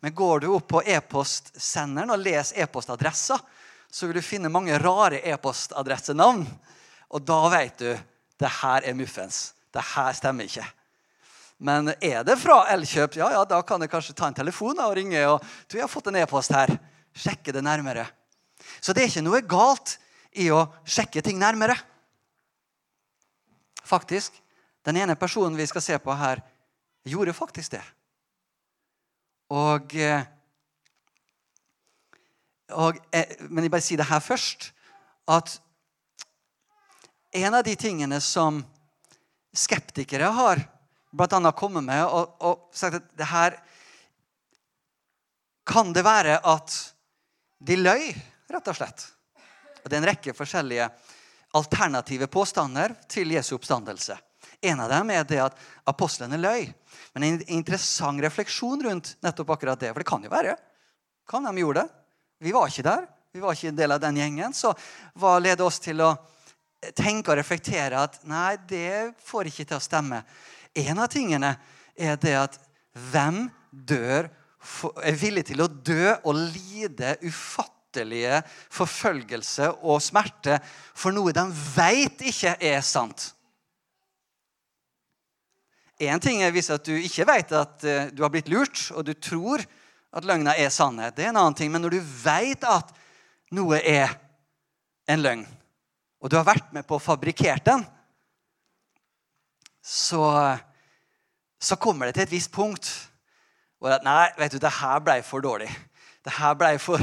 Men 0.00 0.14
går 0.16 0.44
du 0.44 0.48
opp 0.54 0.66
på 0.72 0.82
e-postsenderen 0.82 2.12
og 2.14 2.22
les 2.24 2.54
e-postadressa, 2.56 3.38
så 3.94 4.08
vil 4.08 4.18
du 4.18 4.26
finne 4.26 4.50
mange 4.50 4.74
rare 4.82 5.20
e-postadressenavn. 5.22 6.42
Og 7.14 7.22
da 7.22 7.36
vet 7.52 7.76
du 7.78 7.90
det 8.42 8.50
her 8.58 8.82
er 8.82 8.96
muffens. 8.98 9.52
Det 9.70 9.84
her 9.94 10.16
stemmer 10.18 10.48
ikke. 10.48 10.64
Men 11.62 11.92
er 12.02 12.24
det 12.26 12.34
fra 12.42 12.64
Elkjøp, 12.74 13.14
ja, 13.20 13.28
ja, 13.36 13.44
da 13.46 13.60
kan 13.62 13.82
jeg 13.84 13.92
kanskje 13.92 14.16
ta 14.18 14.26
en 14.26 14.34
telefon 14.34 14.82
og 14.82 14.96
ringe. 14.98 15.22
og 15.30 15.44
du, 15.70 15.78
har 15.78 15.90
fått 15.90 16.10
en 16.10 16.18
e-post 16.18 16.50
her. 16.50 16.74
Sjekke 17.14 17.54
det 17.54 17.62
nærmere. 17.62 18.08
Så 18.82 18.92
det 18.92 19.04
er 19.04 19.12
ikke 19.12 19.22
noe 19.28 19.42
galt 19.46 19.94
i 20.42 20.48
å 20.50 20.64
sjekke 20.82 21.22
ting 21.22 21.38
nærmere. 21.38 21.78
Faktisk, 23.84 24.40
Den 24.84 24.98
ene 25.00 25.14
personen 25.16 25.56
vi 25.56 25.64
skal 25.64 25.80
se 25.80 25.96
på 25.96 26.12
her, 26.12 26.42
gjorde 27.08 27.32
faktisk 27.32 27.70
det. 27.72 27.80
Og, 29.48 29.94
eh, 29.96 30.26
og 32.72 32.98
eh, 33.12 33.36
Men 33.50 33.66
jeg 33.66 33.72
bare 33.74 33.84
sier 33.84 34.00
det 34.00 34.08
her 34.08 34.22
først. 34.24 34.70
At 35.28 35.58
en 37.34 37.54
av 37.54 37.64
de 37.64 37.74
tingene 37.76 38.20
som 38.20 38.62
skeptikere 39.54 40.30
har 40.34 40.62
annet 41.14 41.56
kommet 41.56 41.84
med 41.86 42.02
og, 42.04 42.34
og 42.42 42.70
sagt 42.74 42.98
at 42.98 43.10
det 43.14 43.28
her 43.30 43.56
Kan 45.64 45.92
det 45.94 46.02
være 46.04 46.40
at 46.44 46.74
de 47.64 47.76
løy, 47.78 48.10
rett 48.52 48.68
og 48.68 48.76
slett? 48.76 49.06
Og 49.80 49.88
Det 49.88 49.96
er 49.96 50.02
en 50.02 50.08
rekke 50.10 50.34
forskjellige 50.36 50.88
alternative 51.56 52.26
påstander 52.28 52.94
til 53.08 53.32
Jesu 53.32 53.54
oppstandelse. 53.56 54.18
En 54.60 54.80
av 54.80 54.90
dem 54.90 55.10
er 55.14 55.24
det 55.24 55.40
at 55.40 55.58
apostlene 55.88 56.36
løy. 56.40 56.66
Men 57.14 57.24
en 57.24 57.42
interessant 57.48 58.20
refleksjon 58.20 58.82
rundt 58.84 59.14
nettopp 59.24 59.54
akkurat 59.54 59.80
det. 59.80 59.92
For 59.92 60.02
det 60.02 60.08
kan 60.08 60.24
jo 60.24 60.32
være. 60.32 60.56
Kan 61.28 61.48
de 61.48 61.62
gjorde 61.62 61.84
det? 61.84 62.03
Vi 62.38 62.52
var 62.54 62.70
ikke 62.70 62.86
der. 62.86 63.06
Vi 63.34 63.42
var 63.42 63.56
ikke 63.56 63.72
en 63.72 63.78
del 63.78 63.94
av 63.94 64.00
den 64.02 64.18
gjengen. 64.20 64.54
Så 64.54 64.72
hva 65.18 65.36
leder 65.42 65.66
oss 65.66 65.80
til 65.82 66.02
å 66.04 66.12
tenke 66.94 67.32
og 67.32 67.38
reflektere 67.40 68.04
at 68.06 68.20
nei, 68.28 68.54
det 68.68 69.14
får 69.24 69.50
ikke 69.50 69.66
til 69.66 69.78
å 69.78 69.82
stemme? 69.82 70.22
En 70.74 71.00
av 71.02 71.10
tingene 71.10 71.54
er 71.94 72.18
det 72.20 72.34
at 72.38 72.58
hvem 73.10 73.46
dør, 73.70 74.30
er 75.04 75.16
villig 75.20 75.44
til 75.50 75.60
å 75.60 75.68
dø 75.68 76.14
og 76.24 76.38
lide 76.38 77.18
ufattelige 77.20 78.38
forfølgelse 78.72 79.68
og 79.84 80.00
smerte 80.00 80.56
for 80.96 81.12
noe 81.12 81.34
de 81.36 81.44
veit 81.74 82.22
ikke 82.24 82.54
er 82.64 82.80
sant. 82.86 83.34
Én 86.00 86.22
ting 86.22 86.40
er 86.42 86.50
hvis 86.54 86.72
du 86.82 86.94
ikke 86.96 87.26
vet 87.28 87.52
at 87.54 87.84
eh, 87.86 88.08
du 88.10 88.24
har 88.24 88.32
blitt 88.32 88.48
lurt, 88.50 88.88
og 88.96 89.04
du 89.06 89.12
tror 89.14 89.62
at 90.14 90.26
løgna 90.26 90.54
er 90.58 90.70
sannhet. 90.70 91.16
Det 91.16 91.26
er 91.26 91.32
en 91.32 91.40
annen 91.40 91.56
ting. 91.58 91.72
Men 91.72 91.82
når 91.84 91.96
du 91.96 92.12
veit 92.22 92.64
at 92.68 92.92
noe 93.54 93.80
er 93.80 94.14
en 95.10 95.22
løgn, 95.22 95.42
og 96.22 96.30
du 96.30 96.38
har 96.38 96.46
vært 96.46 96.70
med 96.72 96.86
på 96.88 96.96
å 96.96 97.02
fabrikkere 97.02 97.60
den, 97.66 97.82
så, 99.84 100.22
så 101.60 101.76
kommer 101.76 102.08
det 102.08 102.16
til 102.16 102.24
et 102.24 102.36
visst 102.38 102.52
punkt 102.54 102.88
hvor 103.76 103.92
at 103.92 104.06
nei, 104.06 104.30
vet 104.38 104.54
du, 104.54 104.62
det 104.62 104.70
her 104.78 105.02
ble 105.04 105.18
for 105.26 105.44
dårlig. 105.44 105.68
Det 106.24 106.32
her 106.38 106.54
ble 106.56 106.70
for, 106.80 107.02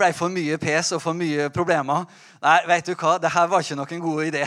ble 0.00 0.08
for 0.16 0.32
mye 0.32 0.56
pes 0.58 0.90
og 0.96 1.02
for 1.04 1.14
mye 1.14 1.46
problemer. 1.54 2.08
Nei, 2.42 2.56
vet 2.66 2.88
du 2.88 2.96
hva? 2.96 3.14
Det 3.22 3.30
her 3.30 3.46
var 3.52 3.62
ikke 3.62 3.78
noen 3.78 4.02
god 4.02 4.24
idé. 4.26 4.42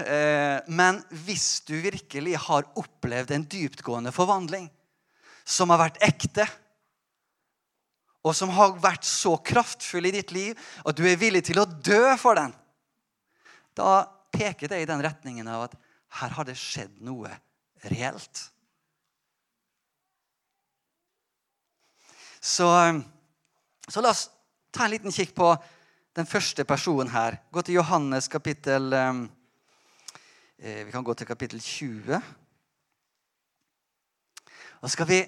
Eh, 0.00 0.56
men 0.72 1.02
hvis 1.26 1.60
du 1.68 1.74
virkelig 1.84 2.38
har 2.46 2.64
opplevd 2.80 3.34
en 3.36 3.44
dyptgående 3.44 4.14
forvandling 4.16 4.70
som 5.44 5.68
har 5.74 5.82
vært 5.84 6.00
ekte, 6.04 6.46
og 8.26 8.34
som 8.34 8.50
har 8.56 8.74
vært 8.82 9.06
så 9.06 9.36
kraftfull 9.38 10.08
i 10.08 10.14
ditt 10.16 10.34
liv 10.34 10.58
at 10.82 10.98
du 10.98 11.04
er 11.06 11.20
villig 11.20 11.44
til 11.46 11.62
å 11.62 11.68
dø 11.68 12.16
for 12.18 12.38
den, 12.38 12.54
da 13.78 14.02
peker 14.34 14.72
det 14.72 14.82
i 14.82 14.88
den 14.88 15.02
retningen 15.04 15.48
av 15.48 15.68
at 15.68 15.76
her 16.18 16.32
har 16.34 16.48
det 16.48 16.56
skjedd 16.58 16.98
noe 17.04 17.30
reelt. 17.92 18.40
Så 22.40 22.66
så 23.86 24.02
la 24.02 24.10
oss 24.10 24.26
ta 24.74 24.84
en 24.84 24.90
liten 24.90 25.14
kikk 25.14 25.34
på 25.36 25.52
den 26.16 26.26
første 26.26 26.64
personen 26.66 27.12
her. 27.12 27.38
Gå 27.54 27.62
til 27.62 27.78
Johannes 27.78 28.26
kapittel 28.28 28.92
ehm, 28.92 29.26
eh, 30.58 30.82
Vi 30.86 30.90
kan 30.90 31.04
gå 31.04 31.14
til 31.14 31.26
kapittel 31.26 31.60
20. 31.60 32.18
Og 34.82 34.90
skal 34.90 35.06
vi 35.06 35.20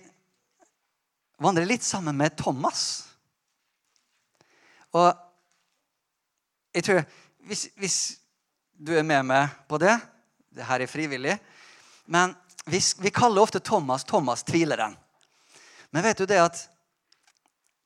vandre 1.38 1.66
litt 1.68 1.84
sammen 1.86 2.16
med 2.18 2.36
Thomas. 2.38 3.08
Og 4.96 5.10
jeg 6.74 6.84
tror 6.86 7.04
hvis, 7.48 7.68
hvis 7.78 7.98
du 8.78 8.92
er 8.96 9.06
med 9.06 9.24
meg 9.26 9.52
på 9.68 9.78
det 9.80 9.94
Det 10.54 10.64
her 10.66 10.80
er 10.80 10.90
frivillig. 10.90 11.36
Men 12.06 12.32
vi, 12.66 12.80
vi 12.98 13.10
kaller 13.14 13.42
ofte 13.42 13.60
Thomas 13.60 14.04
Thomas 14.04 14.42
tvileren. 14.42 14.96
Men 15.90 16.02
vet 16.02 16.18
du 16.18 16.26
det 16.26 16.40
at 16.42 16.58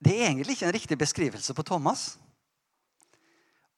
det 0.03 0.15
er 0.17 0.31
egentlig 0.31 0.57
ikke 0.57 0.67
en 0.67 0.75
riktig 0.75 0.99
beskrivelse 0.99 1.55
på 1.55 1.63
Thomas. 1.63 2.17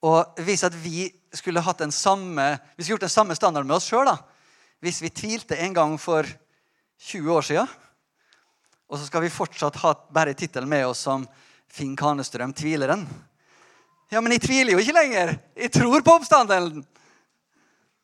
Og 0.04 0.40
hvis 0.44 0.64
at 0.64 0.76
vi 0.76 1.08
skulle 1.34 1.64
hatt 1.64 1.82
den 1.82 1.92
samme, 1.92 2.58
vi 2.76 2.86
gjort 2.86 3.04
den 3.04 3.12
samme 3.12 3.36
standarden 3.36 3.68
med 3.68 3.76
oss 3.76 3.88
sjøl, 3.88 4.08
hvis 4.84 5.02
vi 5.02 5.12
tvilte 5.12 5.58
en 5.58 5.74
gang 5.74 5.96
for 6.00 6.28
20 7.08 7.32
år 7.34 7.44
sia, 7.44 7.66
og 8.94 9.00
så 9.00 9.08
skal 9.08 9.24
vi 9.24 9.32
fortsatt 9.34 9.80
ha 9.82 9.90
bare 10.14 10.36
tittelen 10.38 10.70
med 10.70 10.86
oss 10.86 11.00
som 11.08 11.24
Finn 11.66 11.96
Kanestrøm, 11.98 12.52
tvileren. 12.54 13.00
Ja, 14.06 14.20
men 14.22 14.36
jeg 14.36 14.44
tviler 14.44 14.76
jo 14.76 14.82
ikke 14.84 14.94
lenger. 14.94 15.32
Jeg 15.58 15.72
tror 15.74 16.04
på 16.06 16.14
oppstandelen. 16.14 16.84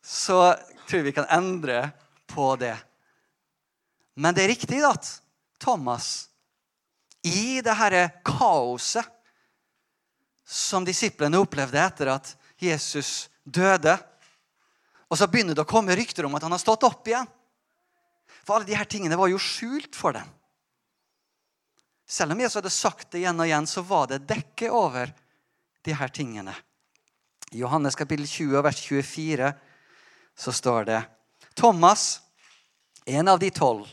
Så 0.02 0.40
tror 0.90 1.04
vi 1.06 1.12
kan 1.14 1.28
endre 1.30 1.92
på 2.26 2.48
det. 2.58 2.74
Men 4.18 4.34
det 4.34 4.42
er 4.42 4.50
riktig 4.50 4.80
at 4.82 5.12
Thomas, 5.62 6.26
i 7.22 7.60
det 7.62 7.70
dette 7.70 8.02
kaoset 8.26 9.06
som 10.42 10.82
disiplene 10.82 11.38
opplevde 11.38 11.78
etter 11.78 12.10
at 12.16 12.34
Jesus 12.58 13.28
døde. 13.44 13.94
Og 15.06 15.22
så 15.22 15.30
begynner 15.30 15.54
det 15.54 15.62
å 15.62 15.70
komme 15.70 15.94
rykter 15.94 16.26
om 16.26 16.34
at 16.34 16.42
han 16.48 16.58
har 16.58 16.66
stått 16.66 16.90
opp 16.90 17.06
igjen. 17.06 17.30
For 18.42 18.58
alle 18.58 18.72
disse 18.72 18.90
tingene 18.90 19.20
var 19.20 19.30
jo 19.30 19.38
skjult 19.38 19.94
for 19.94 20.18
dem. 20.18 20.26
Selv 22.10 22.34
om 22.34 22.40
Jesus 22.42 22.58
hadde 22.58 22.72
sagt 22.74 23.12
det 23.12 23.22
igjen 23.22 23.38
og 23.38 23.46
igjen, 23.46 23.68
så 23.70 23.84
var 23.86 24.10
det 24.10 24.24
dekket 24.26 24.74
over 24.74 25.12
de 25.86 25.94
her 25.94 26.10
tingene. 26.10 26.56
I 27.54 27.62
Johannes 27.62 27.98
kapittel 27.98 28.26
20, 28.26 28.62
vers 28.66 28.82
24 28.82 29.52
så 30.38 30.52
står 30.54 30.90
det 30.90 31.00
Thomas, 31.54 32.20
en 33.06 33.28
av 33.28 33.38
de 33.40 33.50
tolv, 33.54 33.86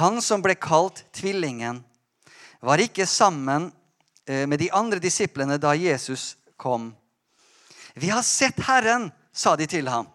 han 0.00 0.20
som 0.22 0.42
ble 0.42 0.54
kalt 0.54 1.02
Tvillingen, 1.16 1.82
var 2.60 2.80
ikke 2.80 3.08
sammen 3.08 3.70
Eh, 4.30 4.46
med 4.46 4.58
de 4.58 4.70
andre 4.70 4.98
disiplene 5.02 5.58
da 5.58 5.74
Jesus 5.74 6.36
kom. 6.56 6.94
'Vi 7.94 8.08
har 8.10 8.22
sett 8.22 8.60
Herren', 8.60 9.10
sa 9.32 9.56
de 9.56 9.66
til 9.66 9.88
ham. 9.88 10.06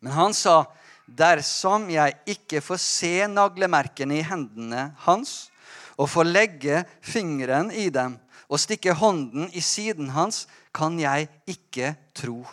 Men 0.00 0.12
han 0.12 0.34
sa, 0.34 0.66
'Dersom 1.08 1.90
jeg 1.90 2.14
ikke 2.26 2.60
får 2.60 2.76
se 2.76 3.26
naglemerkene 3.26 4.18
i 4.18 4.22
hendene 4.22 4.94
hans' 4.98 5.50
'og 5.98 6.10
får 6.10 6.24
legge 6.24 6.84
fingeren 7.00 7.70
i 7.70 7.90
dem' 7.90 8.18
'og 8.48 8.60
stikke 8.60 8.92
hånden 8.92 9.50
i 9.52 9.60
siden 9.60 10.10
hans, 10.10 10.46
kan 10.74 10.98
jeg 10.98 11.28
ikke 11.46 11.94
tro.' 12.14 12.46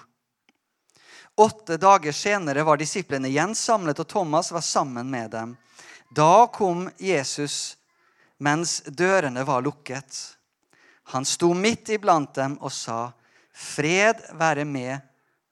Åtte 1.39 1.77
dager 1.77 2.11
senere 2.11 2.63
var 2.67 2.77
disiplene 2.77 3.29
igjen 3.29 3.55
samlet, 3.55 3.99
og 3.99 4.07
Thomas 4.07 4.51
var 4.51 4.61
sammen 4.61 5.09
med 5.11 5.31
dem. 5.31 5.57
Da 6.11 6.47
kom 6.51 6.89
Jesus 6.99 7.77
mens 8.37 8.81
dørene 8.81 9.45
var 9.47 9.61
lukket. 9.61 10.35
Han 11.03 11.25
sto 11.25 11.53
midt 11.53 11.89
iblant 11.89 12.35
dem 12.35 12.57
og 12.59 12.71
sa, 12.71 13.11
'Fred 13.53 14.35
være 14.35 14.65
med 14.65 14.99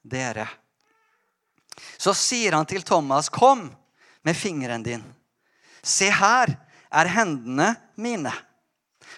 dere.' 0.04 0.50
Så 1.98 2.14
sier 2.14 2.52
han 2.52 2.66
til 2.66 2.82
Thomas, 2.82 3.30
'Kom 3.30 3.72
med 4.24 4.36
fingeren 4.36 4.84
din. 4.84 5.04
Se 5.84 6.12
her 6.12 6.67
er 6.92 7.08
hendene 7.08 7.76
mine.' 7.96 8.34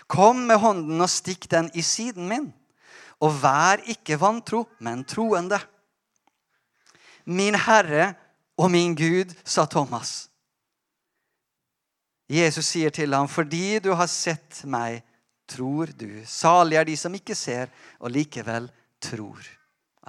'Kom 0.08 0.48
med 0.48 0.58
hånden 0.62 1.02
og 1.02 1.10
stikk 1.10 1.50
den 1.52 1.70
i 1.74 1.82
siden 1.82 2.28
min.' 2.30 2.54
'Og 3.20 3.42
vær 3.42 3.84
ikke 3.86 4.20
vantro, 4.20 4.68
men 4.80 5.04
troende.' 5.04 5.60
'Min 7.26 7.56
Herre 7.56 8.14
og 8.58 8.72
min 8.72 8.96
Gud', 8.96 9.36
sa 9.46 9.66
Thomas. 9.66 10.30
Jesus 12.30 12.66
sier 12.66 12.90
til 12.90 13.14
ham, 13.14 13.28
'Fordi 13.28 13.80
du 13.80 13.94
har 13.94 14.08
sett 14.08 14.66
meg, 14.66 15.04
tror 15.48 15.86
du.' 15.86 16.26
'Salig 16.26 16.78
er 16.78 16.84
de 16.84 16.98
som 16.98 17.14
ikke 17.14 17.36
ser, 17.36 17.68
og 18.00 18.12
likevel 18.12 18.72
tror.' 19.02 19.58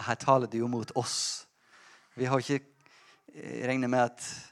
Her 0.00 0.14
taler 0.14 0.46
det 0.46 0.58
jo 0.58 0.68
mot 0.68 0.92
oss. 0.94 1.46
Vi 2.16 2.24
har 2.24 2.38
ikke 2.38 2.64
regnet 3.66 3.90
med 3.90 3.98
at 3.98 4.49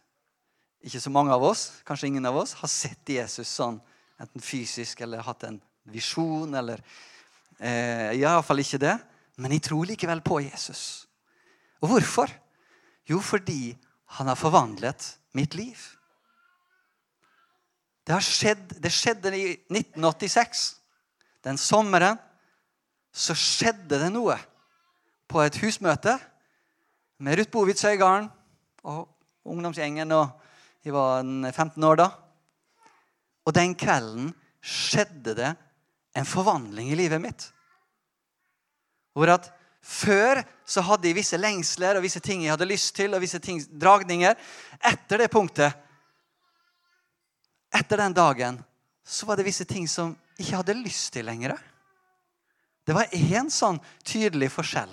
ikke 0.88 1.02
så 1.04 1.12
mange 1.12 1.34
av 1.34 1.44
oss, 1.44 1.68
kanskje 1.86 2.08
ingen 2.08 2.26
av 2.28 2.36
oss, 2.40 2.54
har 2.58 2.70
sett 2.72 3.12
Jesus 3.12 3.50
sånn, 3.52 3.78
enten 4.18 4.42
fysisk 4.42 5.02
eller 5.04 5.24
hatt 5.24 5.44
en 5.48 5.60
visjon. 5.92 6.54
eller 6.54 6.82
eh, 7.58 8.16
Iallfall 8.18 8.64
ikke 8.64 8.80
det. 8.82 8.96
Men 9.38 9.54
jeg 9.54 9.66
tror 9.68 9.86
likevel 9.86 10.22
på 10.24 10.40
Jesus. 10.42 11.06
Og 11.82 11.92
hvorfor? 11.92 12.32
Jo, 13.08 13.20
fordi 13.22 13.76
han 14.18 14.30
har 14.30 14.38
forvandlet 14.38 15.04
mitt 15.36 15.54
liv. 15.54 15.78
Det, 18.02 18.14
har 18.16 18.24
skjedd, 18.24 18.78
det 18.82 18.92
skjedde 18.92 19.34
i 19.36 19.52
1986. 19.68 20.64
Den 21.44 21.60
sommeren 21.60 22.18
så 23.12 23.36
skjedde 23.36 24.00
det 24.00 24.10
noe 24.14 24.36
på 25.28 25.42
et 25.44 25.60
husmøte 25.62 26.16
med 27.20 27.38
Ruth 27.38 27.52
Bovitz 27.52 27.84
Øygarden 27.84 28.30
og 28.88 29.06
ungdomsgjengen. 29.44 30.12
og 30.12 30.47
Jeg 30.88 30.94
var 30.96 31.20
15 31.52 31.84
år 31.84 31.98
da. 32.00 32.06
Og 33.44 33.52
den 33.52 33.74
kvelden 33.76 34.30
skjedde 34.64 35.34
det 35.36 35.50
en 36.16 36.28
forvandling 36.28 36.88
i 36.88 36.96
livet 36.96 37.20
mitt. 37.20 37.44
Hvor 39.12 39.34
at 39.34 39.50
før 39.84 40.40
så 40.64 40.80
hadde 40.86 41.10
jeg 41.10 41.18
visse 41.18 41.36
lengsler 41.36 41.98
og 41.98 42.06
visse 42.06 42.22
ting 42.24 42.46
jeg 42.46 42.54
hadde 42.54 42.70
lyst 42.70 42.94
til, 42.96 43.12
og 43.12 43.20
visse 43.20 43.40
ting, 43.44 43.60
dragninger. 43.68 44.32
Etter 44.80 45.20
det 45.20 45.28
punktet 45.32 45.76
etter 47.68 48.00
den 48.00 48.16
dagen 48.16 48.56
så 49.04 49.28
var 49.28 49.36
det 49.36 49.44
visse 49.44 49.68
ting 49.68 49.84
som 49.92 50.16
jeg 50.38 50.46
ikke 50.46 50.62
hadde 50.62 50.80
lyst 50.80 51.12
til 51.12 51.28
lenger. 51.28 51.52
Det 52.88 52.96
var 52.96 53.12
én 53.12 53.52
sånn 53.52 53.76
tydelig 54.08 54.48
forskjell. 54.56 54.90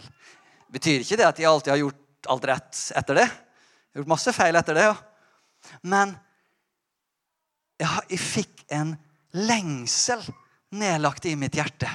Betyr 0.75 1.05
ikke 1.05 1.23
det 1.23 1.31
at 1.31 1.39
jeg 1.39 1.47
alltid 1.47 1.77
har 1.77 1.84
gjort 1.86 2.31
alt 2.36 2.47
rett 2.51 2.88
etter 2.99 3.23
det. 3.23 3.29
Jeg 3.31 3.95
har 3.95 4.03
gjort 4.03 4.17
masse 4.17 4.36
feil 4.36 4.60
etter 4.60 4.75
det. 4.75 4.89
Ja. 4.91 4.95
Men 5.82 6.15
jeg 7.80 8.19
fikk 8.21 8.65
en 8.73 8.95
lengsel 9.36 10.23
nedlagt 10.75 11.25
i 11.28 11.36
mitt 11.39 11.56
hjerte. 11.58 11.89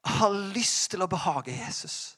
Jeg 0.00 0.16
har 0.20 0.40
lyst 0.54 0.90
til 0.92 1.04
å 1.04 1.10
behage 1.10 1.52
Jesus. 1.52 2.16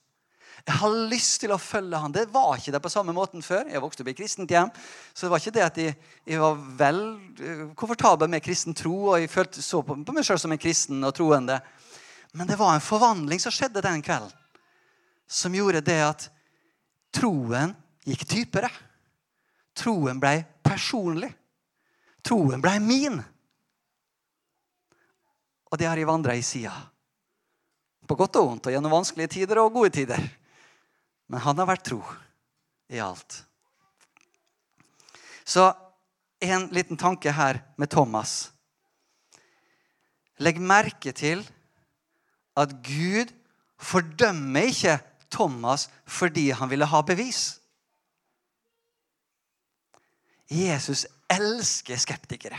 Jeg 0.62 0.78
har 0.78 0.94
lyst 1.10 1.40
til 1.42 1.50
å 1.50 1.58
følge 1.58 1.98
han. 1.98 2.12
Det 2.14 2.28
var 2.30 2.54
ikke 2.54 2.74
det 2.74 2.80
på 2.84 2.90
samme 2.92 3.14
måten 3.16 3.42
før. 3.42 3.66
Jeg 3.66 3.82
vokste 3.82 4.04
opp 4.04 4.10
i 4.12 4.14
kristent 4.14 4.52
hjem. 4.54 4.70
Så 5.10 5.26
det 5.26 5.32
var 5.32 5.42
ikke 5.42 5.54
det 5.56 5.64
at 5.64 5.80
jeg, 5.80 5.96
jeg 6.28 6.42
var 6.42 6.60
vel 6.78 7.00
eh, 7.42 7.64
komfortabel 7.78 8.30
med 8.30 8.44
kristen 8.44 8.76
tro, 8.78 8.94
og 9.10 9.18
jeg 9.18 9.32
følte 9.32 9.64
så 9.64 9.82
på, 9.82 9.96
på 10.06 10.14
meg 10.14 10.26
sjøl 10.26 10.38
som 10.38 10.54
en 10.54 10.62
kristen 10.62 11.02
og 11.02 11.16
troende. 11.18 11.58
Men 12.38 12.46
det 12.48 12.60
var 12.60 12.76
en 12.76 12.84
forvandling 12.84 13.42
som 13.42 13.54
skjedde 13.54 13.82
den 13.84 14.04
kvelden, 14.06 14.30
som 15.26 15.54
gjorde 15.56 15.82
det 15.84 15.98
at 16.06 16.28
troen 17.12 17.74
gikk 18.06 18.24
dypere. 18.30 18.70
Troen 19.76 20.20
ble 20.20 20.42
personlig. 20.64 21.30
Troen 22.22 22.62
ble 22.62 22.74
min. 22.82 23.20
Og 25.72 25.78
det 25.80 25.88
har 25.88 25.98
jeg 25.98 26.08
vandra 26.08 26.36
i 26.36 26.44
sida. 26.44 26.74
På 28.06 28.18
godt 28.18 28.36
og 28.40 28.48
vondt, 28.50 28.68
og 28.68 28.74
gjennom 28.74 28.92
vanskelige 28.92 29.38
tider 29.38 29.62
og 29.62 29.72
gode 29.72 29.92
tider. 29.94 30.20
Men 31.32 31.40
han 31.40 31.58
har 31.58 31.70
vært 31.70 31.86
tro 31.88 32.02
i 32.92 33.00
alt. 33.00 33.40
Så 35.44 35.70
en 36.42 36.66
liten 36.74 36.98
tanke 37.00 37.32
her 37.32 37.62
med 37.80 37.90
Thomas. 37.90 38.52
Legg 40.42 40.60
merke 40.60 41.14
til 41.14 41.44
at 42.58 42.74
Gud 42.84 43.32
fordømmer 43.80 44.68
ikke 44.68 44.98
Thomas 45.32 45.88
fordi 46.04 46.50
han 46.50 46.70
ville 46.70 46.88
ha 46.88 47.02
bevis. 47.06 47.61
Jesus 50.52 51.06
elsker 51.32 51.96
skeptikere. 52.00 52.58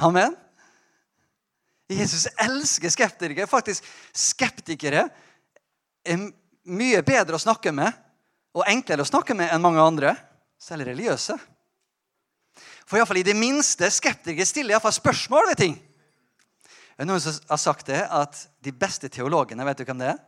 Amen. 0.00 0.34
Jesus 1.90 2.26
elsker 2.42 2.90
skeptikere. 2.90 3.46
Faktisk, 3.50 3.84
skeptikere 4.16 5.06
er 6.06 6.24
mye 6.66 7.02
bedre 7.06 7.38
å 7.38 7.42
snakke 7.42 7.74
med 7.74 7.92
og 8.56 8.64
enklere 8.70 9.04
å 9.04 9.08
snakke 9.08 9.36
med 9.36 9.52
enn 9.52 9.62
mange 9.62 9.82
andre, 9.82 10.14
selv 10.56 10.88
religiøse. 10.88 11.36
For 12.86 12.96
iallfall 12.96 13.20
i 13.20 13.26
det 13.26 13.36
minste 13.36 13.90
skeptikere 13.92 14.48
stiller 14.48 14.76
iallfall 14.76 14.94
spørsmål 14.96 15.50
ved 15.50 15.60
ting. 15.60 15.76
Det 16.96 17.04
er 17.04 17.10
noen 17.10 17.20
som 17.20 17.36
har 17.50 17.60
sagt 17.60 17.90
det, 17.90 18.00
at 18.00 18.46
de 18.64 18.72
beste 18.72 19.10
teologene, 19.12 19.66
vet 19.68 19.82
du 19.82 19.84
hvem 19.84 20.00
det 20.00 20.14
er? 20.14 20.22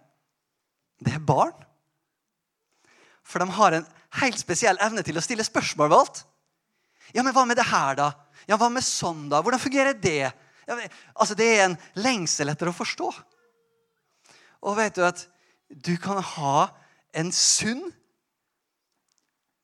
Det 1.00 1.14
er 1.16 1.24
barn. 1.24 1.54
For 3.24 3.40
de 3.40 3.48
har 3.56 3.78
en 3.78 3.86
helt 4.22 4.40
spesiell 4.40 4.78
evne 4.82 5.04
til 5.04 5.18
å 5.18 5.24
stille 5.24 5.44
spørsmål 5.46 5.90
ved 5.90 5.98
alt. 5.98 6.22
Ja, 7.14 7.22
men 7.22 7.32
hva 7.36 7.44
med 7.48 7.58
det 7.60 7.68
her, 7.68 7.96
da? 7.98 8.12
Ja, 8.48 8.56
hva 8.60 8.70
med 8.72 8.84
sånn, 8.84 9.28
da? 9.32 9.42
Hvordan 9.44 9.60
fungerer 9.60 9.96
det? 9.96 10.30
Ja, 10.68 10.76
altså, 11.14 11.34
Det 11.34 11.46
er 11.46 11.64
en 11.66 11.78
lengsel 12.00 12.48
etter 12.52 12.68
å 12.68 12.76
forstå. 12.76 13.12
Og 14.68 14.76
vet 14.76 14.96
du 14.96 15.04
at 15.06 15.24
du 15.68 15.96
kan 16.00 16.20
ha 16.22 16.68
en 17.12 17.32
sunn 17.32 17.92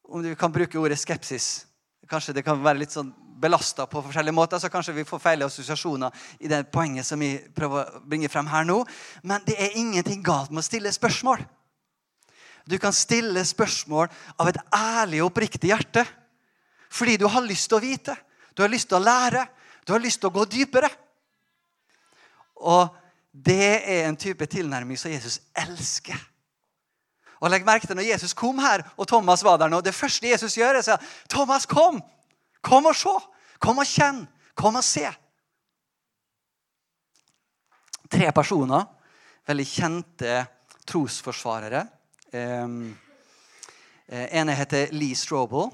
Om 0.04 0.20
du 0.22 0.35
kan 0.37 0.52
bruke 0.52 0.76
ordet 0.78 0.98
skepsis. 1.00 1.64
Kanskje 2.11 2.35
det 2.37 2.42
kan 2.44 2.61
være 2.61 2.83
litt 2.83 2.92
sånn 2.92 3.09
belasta 3.40 3.87
på 3.88 4.02
forskjellige 4.04 4.37
måter, 4.37 4.61
så 4.61 4.68
kanskje 4.68 4.92
vi 4.98 5.07
får 5.09 5.22
feil 5.22 5.44
assosiasjoner 5.46 6.12
i 6.44 6.50
det 6.50 6.61
poenget 6.70 7.09
som 7.09 7.20
vi 7.24 7.38
prøver 7.57 7.88
å 7.88 8.02
bringe 8.04 8.28
frem 8.28 8.46
her 8.52 8.66
nå. 8.68 8.83
Men 9.24 9.40
det 9.48 9.57
er 9.57 9.78
ingenting 9.80 10.20
galt 10.24 10.52
med 10.52 10.61
å 10.61 10.66
stille 10.66 10.92
spørsmål. 10.92 11.40
Du 12.64 12.79
kan 12.81 12.94
stille 12.96 13.44
spørsmål 13.44 14.09
av 14.40 14.48
et 14.48 14.61
ærlig 14.72 15.20
og 15.22 15.31
oppriktig 15.33 15.68
hjerte. 15.68 16.05
Fordi 16.94 17.16
du 17.20 17.27
har 17.29 17.44
lyst 17.44 17.68
til 17.68 17.79
å 17.79 17.85
vite. 17.85 18.14
Du 18.55 18.62
har 18.64 18.72
lyst 18.72 18.88
til 18.88 19.00
å 19.00 19.05
lære. 19.05 19.44
Du 19.85 19.92
har 19.92 20.03
lyst 20.03 20.22
til 20.22 20.31
å 20.31 20.35
gå 20.35 20.46
dypere. 20.48 20.88
Og 22.64 22.88
det 23.35 23.83
er 23.83 24.07
en 24.09 24.16
type 24.16 24.46
tilnærming 24.46 24.98
som 24.98 25.12
Jesus 25.12 25.40
elsker. 25.59 26.16
Og 27.42 27.50
legg 27.53 27.66
merke 27.66 27.87
til 27.87 27.98
Når 27.98 28.09
Jesus 28.09 28.33
kom 28.33 28.59
her, 28.62 28.87
og 28.96 29.09
Thomas 29.11 29.42
var 29.44 29.59
der 29.61 29.68
nå, 29.68 29.83
det 29.85 29.94
første 29.94 30.31
Jesus 30.31 30.57
gjør, 30.57 30.79
er 30.79 30.81
å 30.81 30.87
si 30.87 30.94
Thomas, 31.29 31.66
kom! 31.68 32.00
Kom 32.64 32.87
og 32.88 32.96
se! 32.96 33.12
Kom 33.61 33.83
og 33.83 33.88
kjenn! 33.88 34.22
Kom 34.57 34.79
og 34.79 34.87
se! 34.87 35.05
Tre 38.14 38.31
personer, 38.33 38.87
veldig 39.48 39.66
kjente 39.66 40.38
trosforsvarere. 40.87 41.83
Um, 42.35 42.97
ene 44.11 44.55
heter 44.59 44.88
Lee 44.90 45.14
Strobel. 45.14 45.68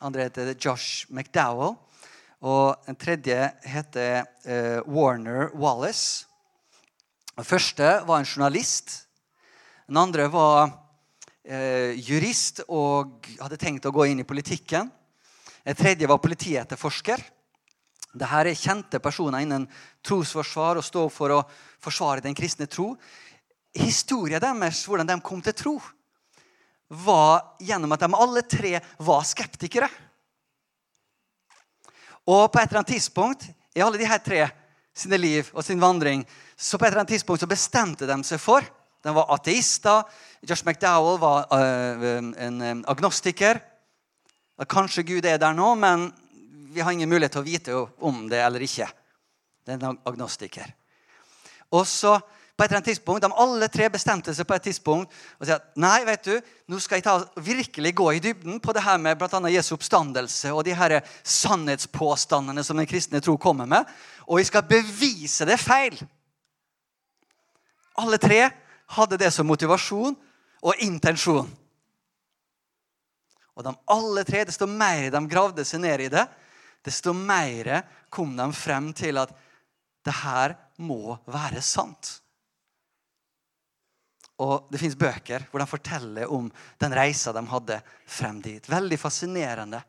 Andre 0.00 0.22
heter 0.22 0.54
Josh 0.56 1.04
McDowell. 1.10 1.74
Og 2.40 2.86
den 2.86 2.96
tredje 2.96 3.50
heter 3.68 4.22
uh, 4.46 4.80
Warner 4.88 5.50
Wallace. 5.52 6.24
Den 7.36 7.44
første 7.44 7.90
var 8.08 8.22
en 8.22 8.28
journalist. 8.28 8.94
Den 9.84 9.98
andre 10.00 10.30
var 10.32 10.70
uh, 10.70 11.92
jurist 12.00 12.62
og 12.64 13.28
hadde 13.42 13.60
tenkt 13.60 13.84
å 13.84 13.92
gå 13.92 14.06
inn 14.08 14.24
i 14.24 14.28
politikken. 14.28 14.88
Den 15.66 15.76
tredje 15.76 16.08
var 16.08 16.22
politietterforsker. 16.24 17.26
Dette 18.16 18.40
er 18.40 18.54
kjente 18.56 19.02
personer 19.04 19.44
innen 19.44 19.68
trosforsvar 20.00 20.80
og 20.80 20.88
står 20.88 21.12
for 21.12 21.36
å 21.36 21.44
forsvare 21.84 22.24
den 22.24 22.38
kristne 22.38 22.70
tro. 22.72 22.94
Historien 23.76 24.40
deres, 24.40 24.80
hvordan 24.88 25.12
de 25.12 25.20
kom 25.20 25.44
til 25.44 25.52
tro, 25.52 25.76
var 26.88 27.56
gjennom 27.60 27.92
at 27.94 28.04
de 28.04 28.14
alle 28.14 28.42
tre 28.46 28.78
var 29.02 29.24
skeptikere. 29.26 29.88
Og 32.26 32.46
på 32.50 32.60
et 32.60 32.68
eller 32.68 32.82
annet 32.82 32.94
tidspunkt 32.96 33.46
i 33.76 33.82
alle 33.82 33.98
de 34.00 34.08
her 34.08 34.22
tre 34.22 34.46
sine 34.96 35.18
liv 35.20 35.48
og 35.52 35.64
sin 35.64 35.82
vandring 35.82 36.24
så 36.56 36.78
på 36.78 36.86
et 36.86 36.90
eller 36.90 37.04
annet 37.04 37.14
tidspunkt 37.14 37.42
så 37.42 37.50
bestemte 37.50 38.08
de 38.08 38.16
seg 38.24 38.40
for 38.40 38.64
De 39.04 39.12
var 39.14 39.28
ateister. 39.30 40.02
Josh 40.42 40.64
McDowell 40.66 41.20
var 41.22 41.44
uh, 41.52 42.32
en 42.42 42.80
agnostiker. 42.90 43.60
Kanskje 44.66 45.04
Gud 45.06 45.28
er 45.28 45.38
der 45.38 45.54
nå, 45.54 45.68
men 45.78 46.08
vi 46.74 46.80
har 46.82 46.90
ingen 46.90 47.12
mulighet 47.12 47.36
til 47.36 47.44
å 47.44 47.46
vite 47.46 47.76
om 48.02 48.24
det 48.26 48.40
eller 48.42 48.64
ikke. 48.66 48.88
Det 49.62 49.76
er 49.76 49.84
en 49.84 50.00
agnostiker. 50.10 50.72
Og 51.70 51.86
så 51.86 52.16
på 52.56 52.64
et 52.64 52.70
eller 52.70 52.78
annet 52.78 52.88
tidspunkt, 52.88 53.22
De 53.22 53.32
alle 53.36 53.68
tre 53.68 53.88
bestemte 53.92 54.32
seg 54.34 54.46
på 54.48 54.56
et 54.56 54.64
tidspunkt 54.64 55.12
og 55.36 55.46
sa 55.46 55.58
at 55.58 55.74
nei, 55.76 55.98
vet 56.08 56.24
du, 56.24 56.36
nå 56.72 56.78
skal 56.80 56.98
jeg 56.98 57.04
ta, 57.04 57.18
virkelig 57.36 57.92
gå 57.94 58.06
i 58.16 58.22
dybden 58.24 58.60
på 58.64 58.72
det 58.72 58.84
her 58.86 58.96
med 58.98 59.18
bl.a. 59.20 59.40
Jesu 59.52 59.74
oppstandelse 59.76 60.54
og 60.56 60.64
de 60.64 60.72
her 60.76 60.96
sannhetspåstandene 61.20 62.64
som 62.64 62.80
den 62.80 62.88
kristne 62.88 63.20
tro 63.20 63.36
kommer 63.36 63.68
med. 63.68 63.84
Og 64.24 64.40
jeg 64.40 64.48
skal 64.48 64.64
bevise 64.70 65.44
det 65.44 65.60
feil. 65.60 66.00
Alle 68.00 68.18
tre 68.20 68.40
hadde 68.96 69.20
det 69.20 69.30
som 69.34 69.48
motivasjon 69.48 70.16
og 70.64 70.84
intensjon. 70.84 71.48
Og 73.56 73.64
de 73.64 73.72
alle 73.92 74.24
tre, 74.24 74.44
Desto 74.44 74.68
mer 74.68 75.10
de 75.12 75.22
gravde 75.28 75.64
seg 75.64 75.84
ned 75.84 76.08
i 76.08 76.12
det, 76.12 76.24
desto 76.84 77.12
mer 77.16 77.82
kom 78.12 78.36
de 78.36 78.46
frem 78.52 78.92
til 78.96 79.18
at 79.20 79.32
det 80.06 80.14
her 80.22 80.54
må 80.78 81.16
være 81.26 81.60
sant. 81.64 82.20
Og 84.42 84.68
Det 84.70 84.80
fins 84.80 84.96
bøker 84.98 85.46
hvor 85.50 85.62
de 85.62 85.68
forteller 85.68 86.32
om 86.32 86.50
den 86.82 86.94
reisa 86.96 87.32
de 87.32 87.42
hadde 87.48 87.80
frem 88.04 88.40
dit. 88.44 88.68
Veldig 88.68 88.98
fascinerende. 89.00 89.80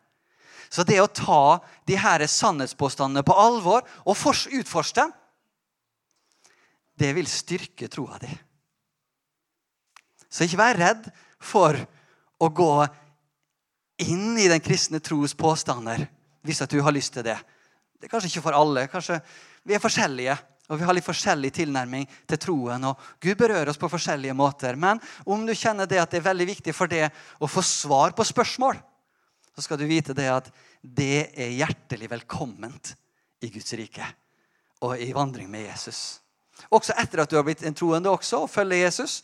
Så 0.69 0.83
det 0.87 0.99
å 1.01 1.07
ta 1.11 1.59
de 1.87 1.95
her 1.99 2.23
sannhetspåstandene 2.27 3.23
på 3.27 3.35
alvor 3.35 3.83
og 4.03 4.27
utforske 4.27 5.01
dem, 5.01 5.13
det 6.97 7.11
vil 7.13 7.27
styrke 7.29 7.87
troa 7.91 8.17
di. 8.19 8.29
Så 10.27 10.47
ikke 10.47 10.59
vær 10.59 10.79
redd 10.79 11.11
for 11.39 11.77
å 12.41 12.49
gå 12.49 12.71
inn 14.03 14.37
i 14.37 14.47
den 14.49 14.61
kristne 14.61 14.99
tros 15.01 15.35
påstander 15.37 16.07
hvis 16.45 16.61
at 16.63 16.71
du 16.73 16.81
har 16.83 16.95
lyst 16.95 17.13
til 17.15 17.25
det. 17.27 17.37
Det 17.97 18.07
er 18.07 18.11
kanskje 18.11 18.31
ikke 18.31 18.45
for 18.45 18.57
alle. 18.57 18.87
Kanskje 18.91 19.21
Vi 19.67 19.75
er 19.75 19.83
forskjellige. 19.83 20.37
Og 20.67 20.79
vi 20.79 20.83
har 20.83 20.95
litt 20.97 21.07
forskjellig 21.07 21.53
tilnærming 21.55 22.07
til 22.27 22.39
troen. 22.43 22.83
og 22.83 22.99
Gud 23.23 23.37
berører 23.39 23.69
oss 23.71 23.79
på 23.79 23.89
forskjellige 23.89 24.35
måter. 24.35 24.75
Men 24.75 24.99
om 25.25 25.45
du 25.45 25.55
kjenner 25.55 25.87
det 25.87 26.01
at 26.01 26.11
det 26.11 26.19
er 26.19 26.29
veldig 26.29 26.47
viktig 26.47 26.75
for 26.75 26.91
det 26.91 27.07
å 27.39 27.47
få 27.47 27.63
svar 27.63 28.11
på 28.11 28.25
spørsmål, 28.27 28.75
så 29.55 29.63
skal 29.63 29.79
du 29.79 29.87
vite 29.87 30.13
det 30.13 30.27
at 30.29 30.51
det 30.81 31.31
er 31.33 31.55
hjertelig 31.55 32.09
velkomment 32.11 32.93
i 33.41 33.49
Guds 33.49 33.73
rike 33.79 34.05
og 34.85 34.99
i 35.01 35.09
vandring 35.15 35.49
med 35.49 35.65
Jesus. 35.69 36.19
Også 36.69 36.93
etter 36.99 37.23
at 37.23 37.31
du 37.31 37.37
har 37.37 37.45
blitt 37.47 37.63
en 37.65 37.75
troende 37.77 38.11
også, 38.11 38.43
og 38.43 38.51
følger 38.51 38.83
Jesus, 38.83 39.21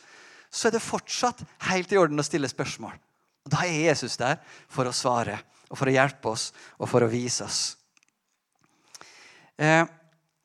så 0.50 0.68
er 0.68 0.76
det 0.76 0.82
fortsatt 0.82 1.42
helt 1.68 1.92
i 1.92 1.98
orden 1.98 2.18
å 2.18 2.26
stille 2.26 2.50
spørsmål. 2.50 2.94
Og 3.44 3.52
Da 3.52 3.66
er 3.66 3.90
Jesus 3.90 4.16
der 4.16 4.40
for 4.72 4.88
å 4.88 4.94
svare 4.94 5.38
og 5.68 5.76
for 5.76 5.90
å 5.90 5.94
hjelpe 5.94 6.30
oss 6.30 6.52
og 6.78 6.88
for 6.88 7.04
å 7.04 7.10
vise 7.10 7.44
oss. 7.44 7.76
Eh, 9.58 9.84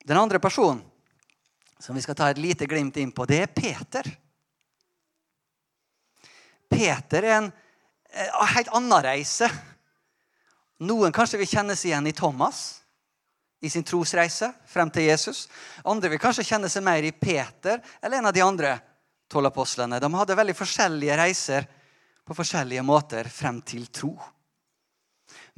den 0.06 0.18
andre 0.18 0.42
personen 0.42 0.84
som 1.80 1.96
vi 1.96 2.02
skal 2.02 2.16
ta 2.16 2.30
et 2.30 2.42
lite 2.42 2.68
glimt 2.68 2.98
inn 2.98 3.12
på, 3.16 3.26
det 3.26 3.42
er 3.44 3.54
Peter. 3.54 4.10
Peter 6.70 7.24
er 7.24 7.36
en, 7.38 7.52
en 8.14 8.52
helt 8.56 8.74
annen 8.76 9.04
reise. 9.04 9.50
Noen 10.84 11.16
kanskje 11.16 11.40
vil 11.42 11.50
kjennes 11.50 11.86
igjen 11.86 12.08
i 12.08 12.16
Thomas 12.16 12.80
i 13.60 13.70
sin 13.70 13.84
trosreise 13.84 14.52
frem 14.68 14.92
til 14.92 15.10
Jesus. 15.10 15.48
Andre 15.84 16.14
vil 16.14 16.22
kanskje 16.22 16.46
kjenne 16.48 16.70
seg 16.72 16.86
mer 16.86 17.04
i 17.04 17.16
Peter 17.16 17.82
eller 18.02 18.20
en 18.20 18.30
av 18.30 18.36
de 18.36 18.44
andre 18.44 18.76
tolv 19.32 19.50
apostlene. 19.52 20.00
De 20.00 20.14
hadde 20.14 20.38
veldig 20.40 20.56
forskjellige 20.56 21.18
reiser 21.20 21.68
på 22.26 22.38
forskjellige 22.38 22.86
måter 22.86 23.28
frem 23.34 23.60
til 23.66 23.88
tro. 23.92 24.14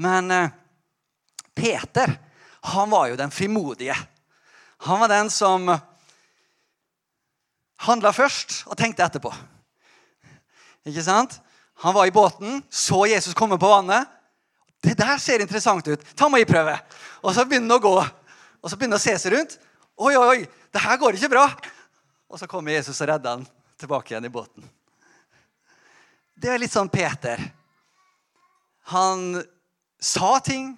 Men 0.01 0.31
eh, 0.31 0.51
Peter 1.53 2.17
han 2.71 2.89
var 2.89 3.09
jo 3.09 3.17
den 3.19 3.31
frimodige. 3.33 3.95
Han 4.85 4.99
var 4.99 5.09
den 5.09 5.29
som 5.29 5.69
handla 7.85 8.13
først 8.13 8.61
og 8.69 8.77
tenkte 8.79 9.05
etterpå. 9.05 9.31
Ikke 10.87 11.03
sant? 11.05 11.37
Han 11.81 11.95
var 11.95 12.05
i 12.05 12.13
båten, 12.13 12.61
så 12.69 13.05
Jesus 13.09 13.37
komme 13.37 13.57
på 13.61 13.69
vannet. 13.69 14.09
Det 14.81 14.95
der 14.97 15.17
ser 15.21 15.41
interessant 15.41 15.87
ut. 15.87 16.03
Ta 16.17 16.29
meg 16.29 16.45
i 16.45 16.49
prøve. 16.49 16.75
Og 17.21 17.33
så 17.33 17.45
begynner 17.45 17.75
han 17.75 17.79
å 17.79 17.85
gå. 17.85 17.95
Og 18.61 18.69
så 18.69 18.77
begynner 18.77 18.97
han 18.97 19.01
å 19.01 19.05
se 19.05 19.15
seg 19.21 19.33
rundt. 19.35 19.57
Oi, 20.01 20.13
oi, 20.17 20.27
oi, 20.27 20.45
det 20.73 20.81
her 20.81 20.99
går 21.01 21.17
ikke 21.17 21.33
bra. 21.33 21.47
Og 22.29 22.39
så 22.41 22.49
kommer 22.49 22.73
Jesus 22.73 23.01
og 23.01 23.09
redder 23.09 23.37
han 23.37 23.47
tilbake 23.81 24.13
igjen 24.13 24.29
i 24.29 24.33
båten. 24.33 24.65
Det 26.37 26.49
er 26.49 26.61
litt 26.61 26.73
sånn 26.73 26.89
Peter. 26.89 27.41
Han 28.93 29.41
sa 30.01 30.39
ting, 30.41 30.73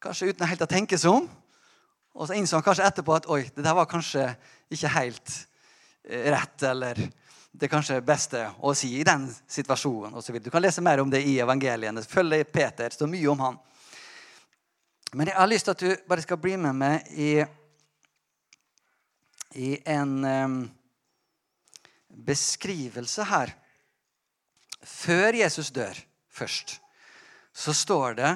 kanskje 0.00 0.30
uten 0.32 0.48
helt 0.48 0.64
å 0.64 0.68
tenke 0.70 0.96
seg 1.00 1.12
om. 1.12 1.28
Og 2.16 2.28
så 2.28 2.36
innså 2.36 2.56
han 2.56 2.64
kanskje 2.64 2.88
etterpå 2.88 3.16
at 3.16 3.28
oi, 3.32 3.42
det 3.52 3.64
der 3.64 3.76
var 3.76 3.88
kanskje 3.88 4.30
ikke 4.72 4.92
helt 4.96 5.36
rett. 6.10 6.62
Eller 6.62 7.00
det 7.52 7.68
kanskje 7.70 8.00
beste 8.04 8.44
å 8.62 8.74
si 8.78 8.92
i 9.00 9.06
den 9.06 9.26
situasjonen. 9.50 10.14
Og 10.14 10.24
så 10.24 10.36
du 10.38 10.50
kan 10.50 10.62
lese 10.62 10.82
mer 10.84 11.02
om 11.02 11.10
det 11.10 11.22
i 11.26 11.38
evangeliene. 11.42 12.02
Følg 12.02 12.44
Peter. 12.52 12.90
Det 12.90 12.98
står 12.98 13.10
mye 13.10 13.30
om 13.32 13.46
han. 13.46 13.58
Men 15.12 15.26
jeg 15.26 15.36
har 15.36 15.50
lyst 15.50 15.66
til 15.66 15.74
at 15.74 15.82
du 15.82 16.04
bare 16.06 16.22
skal 16.22 16.38
bli 16.38 16.54
med 16.60 16.76
meg 16.78 17.08
i, 17.18 17.32
i 19.58 19.70
en 19.90 20.12
um, 20.22 20.60
beskrivelse 22.30 23.26
her. 23.26 23.56
Før 24.86 25.40
Jesus 25.40 25.72
dør 25.74 25.98
først, 26.30 26.78
så 27.52 27.74
står 27.74 28.14
det 28.16 28.30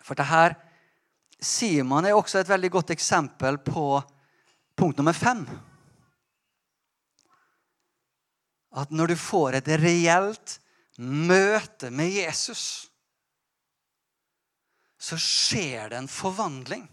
For 0.00 0.16
det 0.16 0.30
her 0.30 0.54
Simon 1.40 2.06
er 2.06 2.14
også 2.14 2.38
et 2.40 2.48
veldig 2.48 2.70
godt 2.70 2.94
eksempel 2.94 3.58
på 3.64 4.00
punkt 4.76 4.98
nummer 5.00 5.16
fem. 5.16 5.42
At 8.70 8.92
når 8.94 9.12
du 9.12 9.16
får 9.18 9.58
et 9.58 9.68
reelt 9.80 10.56
møte 11.00 11.90
med 11.90 12.12
Jesus, 12.12 12.90
så 15.00 15.16
skjer 15.18 15.90
det 15.90 15.98
en 16.02 16.10
forvandling. 16.10 16.84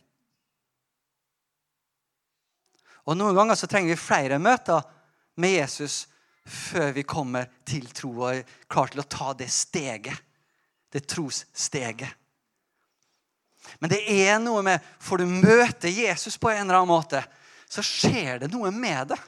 Og 3.07 3.15
Noen 3.15 3.35
ganger 3.35 3.55
så 3.59 3.67
trenger 3.69 3.93
vi 3.93 3.99
flere 3.99 4.39
møter 4.39 4.83
med 5.39 5.53
Jesus 5.59 6.05
før 6.47 6.93
vi 6.95 7.03
kommer 7.07 7.49
til 7.67 7.87
tro 7.91 8.13
og 8.15 8.29
er 8.31 8.55
klar 8.71 8.91
til 8.91 9.03
å 9.03 9.11
ta 9.11 9.33
det 9.35 9.49
steget. 9.51 10.23
Det 10.87 11.03
trossteget. 11.03 12.07
Men 13.83 13.91
det 13.91 13.99
er 14.07 14.37
noe 14.39 14.61
med 14.63 14.83
Får 15.03 15.19
du 15.19 15.25
møte 15.27 15.91
Jesus 15.91 16.37
på 16.39 16.49
en 16.53 16.63
eller 16.63 16.79
annen 16.79 16.93
måte, 16.93 17.19
så 17.67 17.83
skjer 17.83 18.39
det 18.39 18.51
noe 18.53 18.71
med 18.71 19.11
det. 19.11 19.19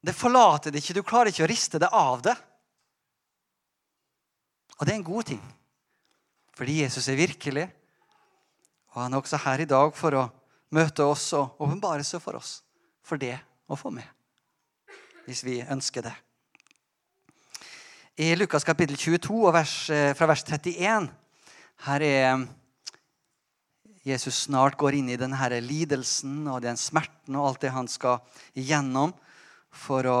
Det 0.00 0.16
forlater 0.16 0.72
det 0.72 0.80
ikke. 0.80 0.96
Du 0.96 1.04
klarer 1.04 1.32
ikke 1.32 1.44
å 1.44 1.50
riste 1.50 1.80
det 1.80 1.90
av 1.92 2.22
det. 2.24 2.34
Og 4.78 4.86
det 4.86 4.94
er 4.94 4.98
en 5.00 5.10
god 5.10 5.28
ting. 5.28 5.42
Fordi 6.56 6.80
Jesus 6.80 7.08
er 7.12 7.20
virkelig. 7.20 7.66
Og 8.94 9.02
han 9.02 9.12
er 9.12 9.20
også 9.20 9.40
her 9.44 9.62
i 9.62 9.68
dag 9.68 9.92
for 9.96 10.16
å 10.16 10.24
møte 10.74 11.04
oss 11.04 11.28
og 11.36 11.60
åpenbare 11.60 12.04
seg 12.06 12.22
for 12.24 12.40
oss. 12.40 12.60
For 13.04 13.20
det 13.20 13.36
å 13.68 13.76
få 13.78 13.92
med. 13.92 14.08
Hvis 15.28 15.44
vi 15.44 15.60
ønsker 15.60 16.08
det. 16.08 16.16
I 18.20 18.34
Lukas 18.36 18.64
kapittel 18.66 18.96
22, 18.98 19.52
vers, 19.52 19.74
eh, 19.90 20.14
fra 20.16 20.26
vers 20.26 20.42
31, 20.44 21.08
her 21.86 22.02
er 22.02 22.48
Jesus 24.04 24.46
snart 24.46 24.76
går 24.80 24.96
inn 24.98 25.08
i 25.12 25.16
denne 25.20 25.60
lidelsen 25.60 26.48
og 26.48 26.62
den 26.64 26.76
smerten 26.76 27.36
og 27.36 27.46
alt 27.46 27.60
det 27.60 27.72
han 27.72 27.88
skal 27.88 28.20
igjennom 28.56 29.12
for 29.72 30.06
å, 30.10 30.20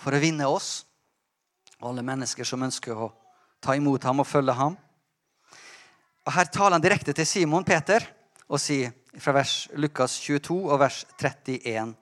for 0.00 0.16
å 0.16 0.22
vinne 0.22 0.48
oss. 0.48 0.84
og 1.80 1.92
Alle 1.92 2.04
mennesker 2.06 2.46
som 2.48 2.64
ønsker 2.64 2.96
å 2.96 3.10
ta 3.64 3.76
imot 3.76 4.04
ham 4.04 4.22
og 4.22 4.28
følge 4.28 4.56
ham. 4.56 4.76
Og 6.24 6.32
Her 6.32 6.48
taler 6.48 6.78
han 6.78 6.84
direkte 6.84 7.12
til 7.16 7.28
Simon 7.28 7.66
Peter 7.66 8.04
og 8.48 8.60
sier 8.60 8.92
fra 9.20 9.34
vers 9.36 9.68
Lukas 9.76 10.16
22 10.20 10.56
og 10.68 10.80
vers 10.80 11.04
31. 11.20 11.94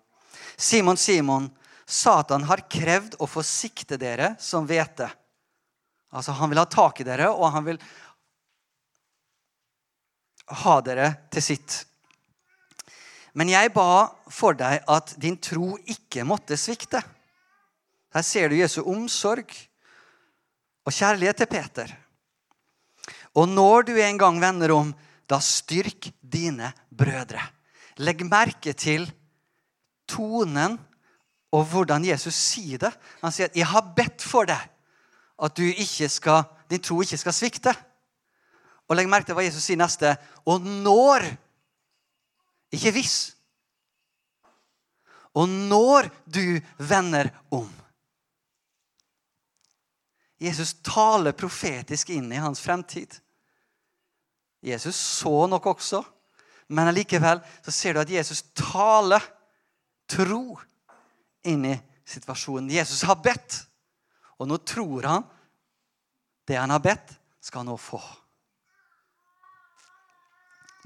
Simon, 0.56 0.96
Simon, 0.96 1.50
Satan 1.86 2.46
har 2.48 2.64
krevd 2.70 3.18
å 3.20 3.28
få 3.28 3.42
sikte 3.46 3.98
dere 4.00 4.34
som 4.40 4.66
hvete. 4.66 5.10
Altså, 6.12 6.34
han 6.36 6.50
vil 6.52 6.60
ha 6.60 6.66
tak 6.68 7.00
i 7.00 7.06
dere, 7.08 7.30
og 7.32 7.50
han 7.54 7.64
vil 7.66 7.78
ha 10.62 10.74
dere 10.84 11.08
til 11.32 11.44
sitt. 11.44 11.78
Men 13.32 13.48
jeg 13.48 13.72
ba 13.72 14.12
for 14.32 14.56
deg 14.56 14.84
at 14.90 15.14
din 15.20 15.38
tro 15.40 15.76
ikke 15.88 16.24
måtte 16.28 16.58
svikte. 16.60 17.00
Her 18.12 18.24
ser 18.26 18.52
du 18.52 18.58
Jesu 18.58 18.82
omsorg 18.84 19.54
og 20.84 20.92
kjærlighet 20.92 21.40
til 21.40 21.48
Peter. 21.48 21.94
Og 23.38 23.48
når 23.48 23.88
du 23.88 23.94
en 23.96 24.20
gang 24.20 24.40
vender 24.40 24.74
om, 24.74 24.92
da 25.24 25.38
styrk 25.40 26.10
dine 26.20 26.72
brødre. 26.92 27.40
Legg 28.04 28.24
merke 28.28 28.74
til 28.76 29.06
tonen 30.08 30.76
og 31.52 31.64
hvordan 31.68 32.04
Jesus 32.04 32.36
sier 32.36 32.80
det. 32.80 32.92
Han 33.22 33.32
sier 33.32 33.48
at 33.48 33.56
'jeg 33.56 33.66
har 33.66 33.92
bedt 33.96 34.22
for 34.22 34.44
deg 34.44 34.60
at 35.42 36.10
skal, 36.10 36.44
din 36.68 36.80
tro 36.80 37.00
ikke 37.00 37.16
skal 37.16 37.32
svikte'. 37.32 37.76
Og 38.88 38.96
legg 38.96 39.08
merke 39.08 39.26
til 39.26 39.34
hva 39.34 39.44
Jesus 39.44 39.64
sier 39.64 39.76
neste. 39.76 40.16
Og 40.46 40.60
når 40.60 41.24
Ikke 42.72 42.92
hvis. 42.96 43.16
Og 45.36 45.48
når 45.48 46.08
du 46.24 46.60
vender 46.76 47.30
om. 47.52 47.70
Jesus 50.42 50.74
taler 50.82 51.36
profetisk 51.38 52.10
inn 52.10 52.32
i 52.32 52.40
hans 52.42 52.60
fremtid. 52.60 53.14
Jesus 54.62 54.96
så 54.96 55.46
nok 55.46 55.66
også, 55.74 56.02
men 56.74 56.88
allikevel 56.90 57.40
ser 57.66 57.94
du 57.94 58.02
at 58.02 58.10
Jesus 58.10 58.44
taler 58.56 59.22
tro 60.10 60.58
inn 61.46 61.66
i 61.70 61.76
situasjonen. 62.06 62.70
Jesus 62.70 63.02
har 63.06 63.20
bedt, 63.22 63.60
og 64.38 64.50
nå 64.50 64.58
tror 64.66 65.08
han 65.08 65.26
det 66.46 66.58
han 66.58 66.74
har 66.74 66.82
bedt, 66.82 67.14
skal 67.42 67.62
han 67.62 67.70
nå 67.70 67.78
få. 67.78 68.00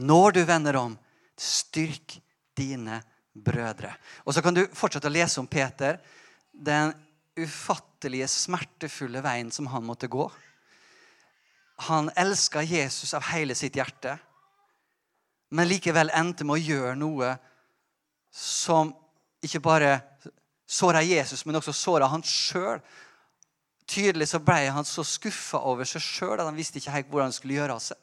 Når 0.04 0.36
du 0.36 0.42
vender 0.44 0.76
om, 0.76 0.96
styrk 1.40 2.18
dine 2.56 3.02
brødre. 3.32 3.94
Og 4.24 4.34
Så 4.34 4.42
kan 4.42 4.54
du 4.54 4.66
fortsette 4.72 5.08
å 5.08 5.12
lese 5.12 5.40
om 5.40 5.46
Peter. 5.46 6.00
Den 6.52 6.94
ufattelige, 7.36 8.28
smertefulle 8.28 9.20
veien 9.22 9.50
som 9.52 9.66
han 9.66 9.84
måtte 9.84 10.08
gå. 10.08 10.30
Han 11.88 12.10
elska 12.16 12.62
Jesus 12.62 13.12
av 13.14 13.26
hele 13.32 13.54
sitt 13.54 13.76
hjerte, 13.76 14.16
men 15.52 15.68
likevel 15.68 16.10
endte 16.16 16.44
med 16.44 16.56
å 16.56 16.64
gjøre 16.64 16.94
noe 16.96 17.34
som 18.32 18.94
ikke 19.44 19.60
bare 19.60 19.90
såra 20.66 21.02
Jesus, 21.04 21.44
men 21.46 21.56
også 21.60 21.74
såra 21.76 22.08
han 22.10 22.24
sjøl. 22.26 22.80
Tydelig 23.86 24.30
så 24.32 24.40
ble 24.42 24.64
han 24.72 24.88
så 24.88 25.04
skuffa 25.06 25.60
over 25.68 25.86
seg 25.86 26.02
sjøl 26.02 26.40
at 26.40 26.48
han 26.48 26.56
visste 26.56 26.80
ikke 26.80 26.96
helt 26.96 27.12
hvordan 27.12 27.30
han 27.30 27.36
skulle 27.36 27.58
gjøre 27.60 27.76
av 27.76 27.84
seg. 27.84 28.00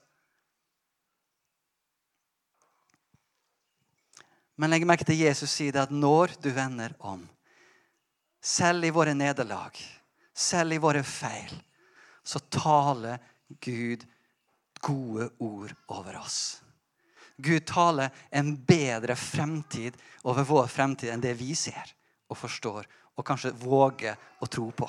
Men 4.63 4.71
legg 4.71 4.86
merke 4.88 5.04
til 5.04 5.19
Jesus 5.19 5.52
sier 5.52 5.76
det 5.76 5.82
at 5.89 5.91
når 5.91 6.38
du 6.39 6.47
vender 6.56 6.93
om, 7.04 7.26
selv 8.39 8.88
i 8.88 8.93
våre 8.95 9.12
nederlag, 9.12 9.76
selv 10.32 10.71
i 10.71 10.80
våre 10.80 11.02
feil, 11.04 11.52
så 12.23 12.39
taler 12.47 13.19
Gud 13.60 14.08
gode 14.80 15.28
ord 15.43 15.76
over 15.91 16.21
oss. 16.21 16.39
Gud 17.36 17.67
taler 17.67 18.15
en 18.32 18.56
bedre 18.56 19.19
fremtid 19.19 19.99
over 20.23 20.47
vår 20.47 20.71
fremtid 20.71 21.12
enn 21.12 21.28
det 21.28 21.36
vi 21.43 21.52
ser 21.60 21.91
og 22.32 22.39
forstår 22.39 22.88
og 23.19 23.28
kanskje 23.28 23.52
våger 23.67 24.15
å 24.39 24.47
tro 24.47 24.71
på. 24.71 24.88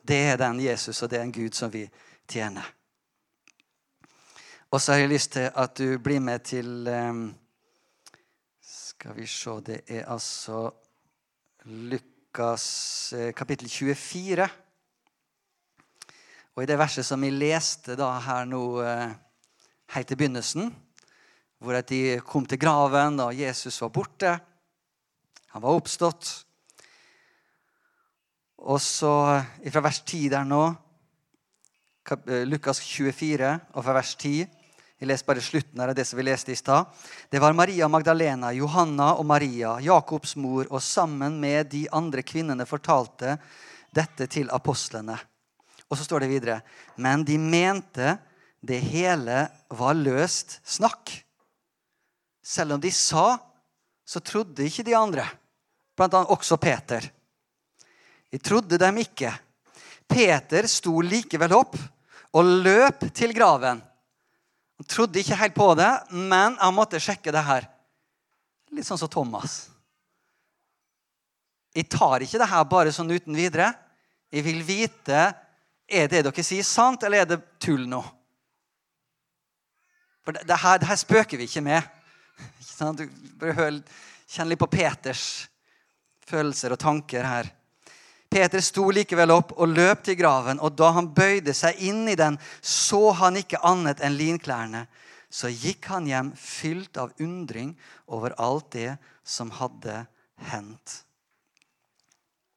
Det 0.00 0.22
er 0.32 0.40
den 0.40 0.64
Jesus 0.64 1.02
og 1.04 1.12
det 1.12 1.20
er 1.20 1.28
en 1.28 1.40
Gud 1.44 1.52
som 1.52 1.68
vi 1.68 1.84
tjener. 2.24 2.64
Og 4.72 4.80
så 4.80 4.94
har 4.94 5.04
jeg 5.04 5.18
lyst 5.18 5.36
til 5.36 5.52
at 5.52 5.76
du 5.76 5.98
blir 6.00 6.24
med 6.24 6.48
til 6.56 6.88
um, 6.88 7.26
Skal 9.06 9.20
vi 9.22 9.26
se 9.30 9.52
Det 9.62 9.76
er 9.86 10.08
altså 10.10 10.72
Lukas 11.64 13.12
eh, 13.14 13.32
kapittel 13.32 13.68
24. 13.70 14.48
Og 16.56 16.62
i 16.62 16.66
det 16.66 16.74
verset 16.74 17.06
som 17.06 17.22
vi 17.22 17.30
leste 17.30 17.94
da 17.94 18.08
her 18.24 18.48
nå 18.50 18.62
eh, 18.82 19.12
helt 19.94 20.10
til 20.10 20.18
begynnelsen, 20.18 20.74
hvor 21.62 21.78
de 21.86 22.18
kom 22.26 22.50
til 22.50 22.58
graven, 22.58 23.20
og 23.22 23.38
Jesus 23.38 23.78
var 23.84 23.94
borte. 23.94 24.34
Han 25.54 25.62
var 25.62 25.78
oppstått. 25.78 26.32
Og 28.58 28.82
så 28.82 29.14
fra 29.70 29.86
vers 29.86 30.02
10 30.02 30.28
der 30.34 30.50
nå, 30.50 30.64
eh, 32.10 32.42
Lukas 32.42 32.82
24, 32.82 33.54
og 33.70 33.86
fra 33.86 34.00
vers 34.00 34.16
10 34.18 34.55
jeg 34.96 35.10
leser 35.10 35.28
bare 35.28 35.44
slutten 35.44 35.80
av 35.84 35.90
det 35.92 36.06
som 36.08 36.16
vi 36.16 36.24
leste 36.24 36.54
i 36.54 36.56
stad. 36.56 36.88
Det 37.28 37.40
var 37.42 37.52
Maria 37.52 37.84
Magdalena, 37.88 38.48
Johanna 38.56 39.10
og 39.20 39.26
Maria, 39.28 39.74
Jakobs 39.84 40.36
mor, 40.40 40.64
og 40.70 40.80
sammen 40.80 41.36
med 41.40 41.68
de 41.74 41.82
andre 41.92 42.24
kvinnene 42.24 42.64
fortalte 42.64 43.34
dette 43.92 44.24
til 44.32 44.48
apostlene. 44.48 45.18
Og 45.86 45.98
så 45.98 46.06
står 46.06 46.24
det 46.24 46.30
videre 46.30 46.60
Men 46.96 47.24
de 47.28 47.36
mente 47.38 48.16
det 48.64 48.78
hele 48.88 49.44
var 49.68 49.94
løst 49.94 50.62
snakk. 50.64 51.12
Selv 52.40 52.78
om 52.78 52.80
de 52.80 52.90
sa, 52.90 53.36
så 54.06 54.22
trodde 54.24 54.64
ikke 54.64 54.86
de 54.86 54.94
andre, 54.96 55.26
blant 55.96 56.14
annet 56.14 56.32
også 56.32 56.56
Peter. 56.56 57.04
De 58.32 58.40
trodde 58.40 58.78
dem 58.80 59.02
ikke. 59.02 59.32
Peter 60.08 60.66
sto 60.70 61.02
likevel 61.04 61.52
opp 61.52 61.76
og 62.32 62.50
løp 62.64 63.04
til 63.14 63.34
graven. 63.36 63.82
Han 64.76 64.88
trodde 64.90 65.20
ikke 65.20 65.38
helt 65.40 65.56
på 65.56 65.70
det, 65.78 65.90
men 66.10 66.58
jeg 66.60 66.76
måtte 66.76 67.00
sjekke 67.00 67.32
det 67.32 67.44
her. 67.46 67.66
Litt 68.76 68.86
sånn 68.88 69.00
som 69.00 69.10
Thomas. 69.10 69.66
Jeg 71.76 71.88
tar 71.92 72.24
ikke 72.24 72.40
det 72.40 72.48
her 72.50 72.68
bare 72.68 72.92
sånn 72.92 73.12
uten 73.12 73.36
videre. 73.36 73.70
Jeg 74.32 74.44
vil 74.44 74.62
vite 74.66 75.24
er 75.86 76.08
det 76.10 76.24
dere 76.26 76.44
sier, 76.44 76.66
sant, 76.66 77.04
eller 77.06 77.22
er 77.22 77.28
det 77.30 77.42
tull 77.62 77.84
nå. 77.88 78.00
For 80.26 80.34
det, 80.34 80.42
det, 80.48 80.56
her, 80.58 80.80
det 80.82 80.88
her, 80.90 80.98
spøker 80.98 81.38
vi 81.38 81.46
ikke 81.46 81.62
med. 81.62 81.92
Ikke 82.60 82.88
du 82.98 83.04
bør 83.38 83.60
kjenne 84.26 84.50
litt 84.50 84.60
på 84.60 84.68
Peters 84.68 85.46
følelser 86.26 86.74
og 86.74 86.80
tanker 86.82 87.24
her. 87.24 87.48
Peter 88.30 88.60
sto 88.60 88.88
likevel 88.90 89.30
opp 89.30 89.54
og 89.56 89.70
løp 89.70 90.02
til 90.04 90.18
graven, 90.18 90.60
og 90.60 90.74
da 90.78 90.90
han 90.96 91.12
bøyde 91.14 91.54
seg 91.54 91.78
inn 91.86 92.04
i 92.10 92.16
den, 92.18 92.38
så 92.60 93.12
han 93.20 93.38
ikke 93.40 93.62
annet 93.66 94.02
enn 94.04 94.18
linklærne. 94.18 94.86
Så 95.30 95.50
gikk 95.50 95.88
han 95.90 96.06
hjem 96.08 96.32
fylt 96.38 96.98
av 97.00 97.14
undring 97.22 97.74
over 98.06 98.34
alt 98.38 98.70
det 98.76 98.96
som 99.26 99.50
hadde 99.54 100.04
hendt. 100.50 101.02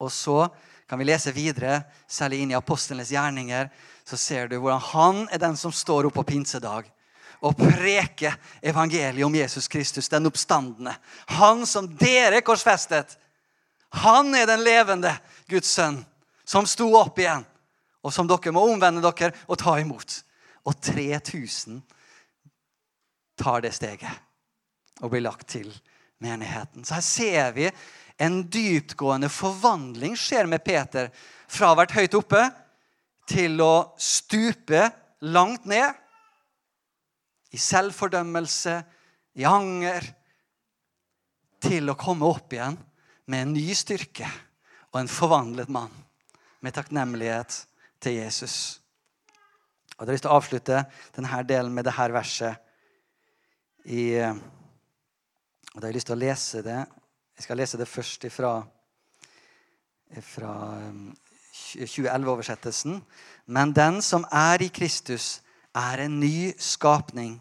Og 0.00 0.12
så 0.12 0.48
kan 0.88 0.98
vi 0.98 1.06
lese 1.06 1.32
videre, 1.34 1.84
særlig 2.10 2.40
inn 2.42 2.54
i 2.54 2.58
apostlenes 2.58 3.12
gjerninger, 3.14 3.68
så 4.02 4.16
ser 4.18 4.48
du 4.50 4.56
hvordan 4.58 4.82
han 4.90 5.20
er 5.30 5.38
den 5.42 5.58
som 5.58 5.74
står 5.74 6.08
opp 6.08 6.16
på 6.18 6.26
pinsedag 6.32 6.88
og 7.40 7.56
preker 7.56 8.34
evangeliet 8.60 9.24
om 9.24 9.34
Jesus 9.34 9.68
Kristus, 9.68 10.08
den 10.08 10.26
oppstandende. 10.28 10.92
Han 11.38 11.64
som 11.66 11.88
dere 11.96 12.42
korsfestet. 12.44 13.16
Han 14.02 14.34
er 14.36 14.46
den 14.50 14.64
levende 14.64 15.14
Guds 15.50 15.70
sønn, 15.74 16.00
som 16.44 16.66
sto 16.68 16.88
opp 16.98 17.18
igjen, 17.20 17.44
og 18.00 18.14
som 18.14 18.28
dere 18.30 18.52
må 18.54 18.64
omvende 18.70 19.02
dere 19.04 19.34
og 19.46 19.58
ta 19.60 19.76
imot. 19.80 20.20
Og 20.68 20.76
3000 20.82 21.80
tar 23.40 23.64
det 23.64 23.72
steget 23.72 25.00
og 25.00 25.12
blir 25.12 25.24
lagt 25.24 25.48
til 25.54 25.70
menigheten. 26.20 26.84
Så 26.84 26.98
her 26.98 27.04
ser 27.04 27.54
vi 27.56 27.68
en 28.20 28.42
dyptgående 28.52 29.30
forvandling 29.32 30.16
skjer 30.18 30.48
med 30.50 30.64
Peter. 30.64 31.08
Fra 31.48 31.70
å 31.70 31.72
ha 31.72 31.80
vært 31.80 31.96
høyt 31.96 32.16
oppe 32.18 32.42
til 33.30 33.62
å 33.64 33.96
stupe 33.96 34.84
langt 35.24 35.64
ned. 35.70 35.96
I 37.50 37.58
selvfordømmelse, 37.58 38.76
i 39.40 39.46
anger. 39.48 40.04
Til 41.64 41.88
å 41.92 41.98
komme 41.98 42.28
opp 42.28 42.52
igjen 42.52 42.76
med 43.30 43.46
en 43.46 43.56
ny 43.56 43.72
styrke 43.76 44.28
og 44.92 45.00
en 45.00 45.10
forvandlet 45.10 45.68
mann. 45.68 45.92
Med 46.60 46.74
takknemlighet 46.76 47.66
til 48.00 48.18
Jesus. 48.18 48.80
Og 49.96 50.06
Jeg 50.06 50.06
har 50.06 50.12
lyst 50.12 50.24
til 50.24 50.32
å 50.32 50.38
avslutte 50.38 50.84
denne 51.16 51.42
delen 51.48 51.74
med 51.74 51.84
dette 51.84 52.12
verset. 52.12 52.56
I, 53.84 54.20
og 54.20 55.76
da 55.76 55.82
har 55.84 55.90
jeg 55.90 55.98
lyst 55.98 56.10
til 56.10 56.16
å 56.16 56.20
lese 56.20 56.62
det. 56.64 56.78
Jeg 57.36 57.46
skal 57.46 57.60
lese 57.60 57.80
det 57.80 57.88
først 57.88 58.24
ifra, 58.28 58.52
fra 60.20 60.54
2011-oversettelsen. 61.52 63.00
Men 63.46 63.72
den 63.76 64.00
som 64.04 64.26
er 64.32 64.62
i 64.64 64.68
Kristus, 64.68 65.40
er 65.74 66.02
en 66.04 66.18
ny 66.20 66.50
skapning. 66.58 67.36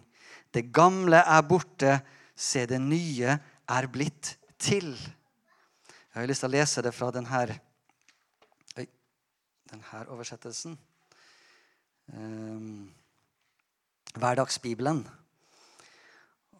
Det 0.53 0.69
gamle 0.73 1.17
er 1.17 1.47
borte, 1.47 1.99
se 2.35 2.65
det 2.69 2.79
nye 2.81 3.39
er 3.69 3.87
blitt 3.91 4.35
til. 4.61 4.93
Jeg 6.19 6.25
har 6.25 6.31
lyst 6.33 6.41
til 6.43 6.49
å 6.49 6.51
lese 6.51 6.81
det 6.83 6.91
fra 6.91 7.07
denne, 7.15 7.41
denne 9.71 9.99
oversettelsen. 10.11 10.73
Um, 12.11 12.89
Hverdagsbibelen. 14.19 14.97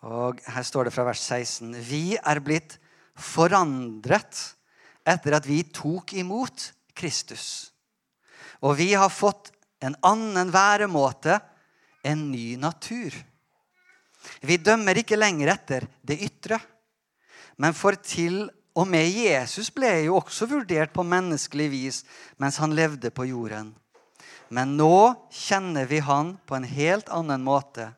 Og 0.07 0.39
her 0.47 0.63
står 0.63 0.87
det 0.87 0.93
fra 0.95 1.03
vers 1.09 1.19
16.: 1.19 1.75
Vi 1.75 2.15
er 2.15 2.39
blitt 2.39 2.77
forandret 3.19 4.39
etter 5.03 5.35
at 5.35 5.49
vi 5.51 5.57
tok 5.75 6.13
imot 6.15 6.69
Kristus. 6.95 7.73
Og 8.63 8.77
vi 8.79 8.93
har 8.93 9.11
fått 9.11 9.51
en 9.83 9.97
annen 10.07 10.53
væremåte, 10.55 11.35
en 12.07 12.29
ny 12.31 12.55
natur. 12.55 13.11
Vi 14.39 14.55
dømmer 14.55 15.03
ikke 15.03 15.19
lenger 15.19 15.51
etter 15.51 15.89
det 15.99 16.15
ytre. 16.29 16.61
Men 17.59 17.75
får 17.75 17.99
til 18.07 18.39
og 18.77 18.87
med 18.87 19.09
Jesus 19.09 19.71
ble 19.73 19.91
jo 20.05 20.19
også 20.19 20.47
vurdert 20.49 20.93
på 20.93 21.03
menneskelig 21.03 21.69
vis 21.71 22.01
mens 22.41 22.59
han 22.61 22.75
levde 22.77 23.11
på 23.11 23.25
jorden. 23.29 23.73
Men 24.49 24.75
nå 24.77 25.13
kjenner 25.33 25.89
vi 25.89 26.01
han 26.01 26.35
på 26.49 26.57
en 26.57 26.65
helt 26.65 27.09
annen 27.13 27.43
måte. 27.45 27.91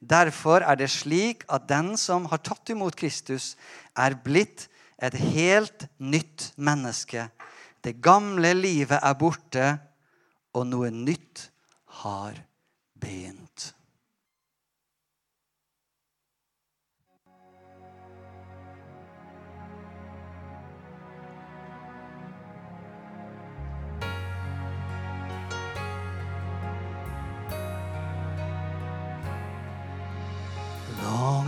Derfor 0.00 0.64
er 0.64 0.78
det 0.80 0.90
slik 0.90 1.44
at 1.52 1.68
den 1.70 1.94
som 2.00 2.26
har 2.32 2.42
tatt 2.42 2.72
imot 2.72 2.96
Kristus, 2.98 3.54
er 3.94 4.16
blitt 4.18 4.66
et 5.02 5.14
helt 5.14 5.86
nytt 5.98 6.50
menneske. 6.56 7.28
Det 7.82 8.00
gamle 8.02 8.54
livet 8.56 8.98
er 8.98 9.18
borte, 9.18 9.68
og 10.52 10.66
noe 10.68 10.90
nytt 10.92 11.48
har 12.02 12.36
begynt. 13.00 13.72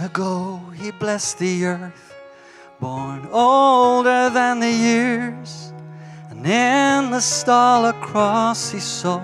Ago 0.05 0.61
he 0.75 0.91
blessed 0.91 1.39
the 1.39 1.65
earth, 1.65 2.15
born 2.79 3.27
older 3.33 4.29
than 4.29 4.61
the 4.61 4.71
years. 4.71 5.73
And 6.29 6.47
in 6.47 7.11
the 7.11 7.21
stall 7.21 7.87
across 7.87 8.71
he 8.71 8.81
saw, 8.81 9.21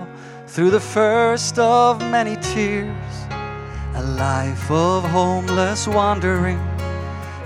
through 0.47 0.71
the 0.71 0.79
first 0.79 1.59
of 1.59 1.99
many 1.99 2.35
tears, 2.37 3.13
a 3.93 4.03
life 4.17 4.71
of 4.71 5.03
homeless 5.03 5.87
wandering, 5.87 6.59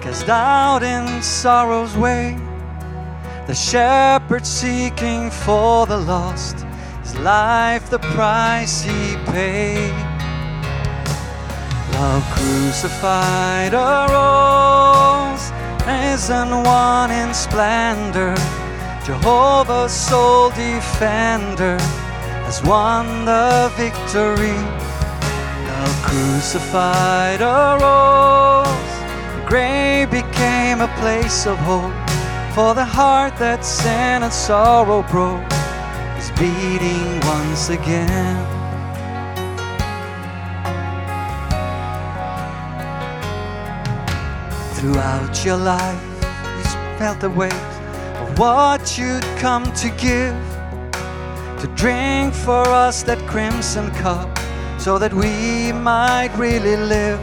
cast 0.02 0.30
out 0.30 0.82
in 0.84 1.22
sorrow's 1.22 1.96
way. 1.98 2.38
The 3.48 3.56
shepherd 3.56 4.46
seeking 4.46 5.30
for 5.30 5.86
the 5.86 5.98
lost, 5.98 6.66
his 7.04 7.16
life 7.20 7.90
the 7.90 8.00
price 8.00 8.82
he 8.82 9.18
paid. 9.26 10.15
Love 11.96 12.24
crucified 12.32 13.74
arose, 13.74 15.52
risen 15.88 16.50
one 16.64 17.10
in 17.10 17.34
splendor. 17.34 18.36
Jehovah's 19.06 19.94
sole 19.94 20.50
defender 20.50 21.78
has 22.44 22.62
won 22.64 23.24
the 23.24 23.72
victory. 23.78 24.60
Love 25.70 26.02
crucified 26.04 27.40
arose, 27.40 28.94
the 29.36 29.46
grave 29.48 30.12
became 30.12 30.82
a 30.82 30.94
place 31.00 31.46
of 31.46 31.58
hope 31.60 31.94
for 32.54 32.74
the 32.74 32.84
heart 32.84 33.38
that 33.38 33.64
sin 33.64 34.22
and 34.22 34.34
sorrow 34.34 35.02
broke 35.04 35.50
is 36.18 36.30
beating 36.32 37.22
once 37.22 37.70
again. 37.70 38.55
Throughout 44.86 45.44
your 45.44 45.58
life, 45.58 46.00
you 46.22 46.64
felt 47.00 47.20
the 47.20 47.32
weight 47.32 47.52
of 48.22 48.38
what 48.38 49.00
you'd 49.00 49.24
come 49.40 49.64
to 49.82 49.90
give. 49.98 50.38
To 51.62 51.68
drink 51.74 52.36
for 52.36 52.62
us 52.68 53.02
that 53.02 53.18
crimson 53.26 53.90
cup, 53.96 54.30
so 54.78 55.00
that 55.00 55.12
we 55.12 55.72
might 55.72 56.30
really 56.38 56.76
live. 56.76 57.20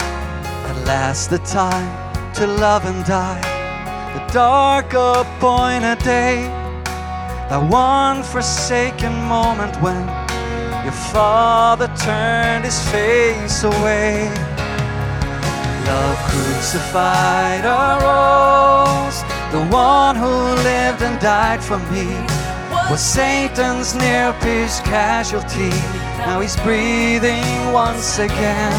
At 0.00 0.84
last, 0.84 1.30
the 1.30 1.38
time 1.38 1.86
to 2.34 2.48
love 2.48 2.84
and 2.84 3.04
die, 3.04 3.40
the 4.16 4.32
dark 4.32 4.92
appointed 4.92 6.00
day, 6.02 6.42
that 7.48 7.62
one 7.70 8.24
forsaken 8.24 9.14
moment 9.28 9.80
when 9.80 10.02
your 10.82 10.98
father 11.14 11.86
turned 12.04 12.64
his 12.64 12.80
face 12.90 13.62
away. 13.62 14.28
Love 15.86 16.18
crucified 16.56 17.64
arose, 17.66 19.20
the 19.52 19.62
one 19.70 20.16
who 20.16 20.32
lived 20.64 21.02
and 21.02 21.20
died 21.20 21.62
for 21.62 21.78
me 21.92 22.06
was 22.90 23.00
Satan's 23.00 23.94
near 23.94 24.32
pierced 24.40 24.82
casualty. 24.84 25.68
Now 26.24 26.40
he's 26.40 26.56
breathing 26.60 27.72
once 27.72 28.18
again. 28.18 28.72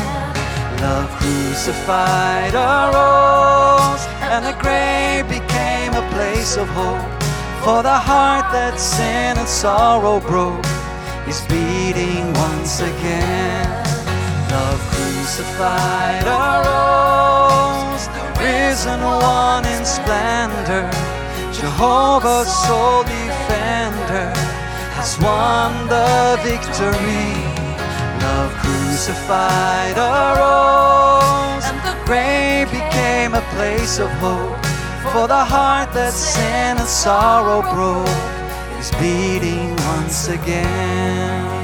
Love 0.82 1.10
crucified 1.22 2.56
arose, 2.56 4.04
and 4.34 4.44
the 4.44 4.58
grave 4.64 5.30
became 5.30 5.94
a 5.94 6.10
place 6.16 6.58
of 6.58 6.68
hope 6.70 7.24
for 7.64 7.84
the 7.84 8.00
heart 8.10 8.52
that 8.54 8.80
sin 8.80 9.38
and 9.38 9.48
sorrow 9.48 10.20
broke. 10.20 10.66
Is 11.28 11.42
beating 11.42 12.34
once 12.34 12.80
again. 12.80 13.70
Love 14.50 14.82
crucified 14.92 16.24
arose, 16.26 17.17
risen 18.40 19.02
one 19.02 19.66
in 19.66 19.84
splendor. 19.86 20.90
Jehovah's 21.52 22.52
sole 22.66 23.04
defender 23.04 24.32
has 24.98 25.18
won 25.20 25.72
the 25.88 26.40
victory. 26.44 27.34
Love 28.22 28.52
crucified 28.62 29.98
arose, 29.98 31.66
and 31.70 31.80
the 31.88 31.98
grave 32.06 32.70
became 32.72 33.34
a 33.34 33.42
place 33.56 34.00
of 34.00 34.10
hope 34.24 34.66
for 35.12 35.28
the 35.28 35.44
heart 35.54 35.92
that 35.94 36.14
sin 36.14 36.78
and 36.78 36.88
sorrow 36.88 37.62
broke 37.74 38.08
is 38.80 38.92
beating 39.00 39.76
once 39.94 40.28
again. 40.28 41.57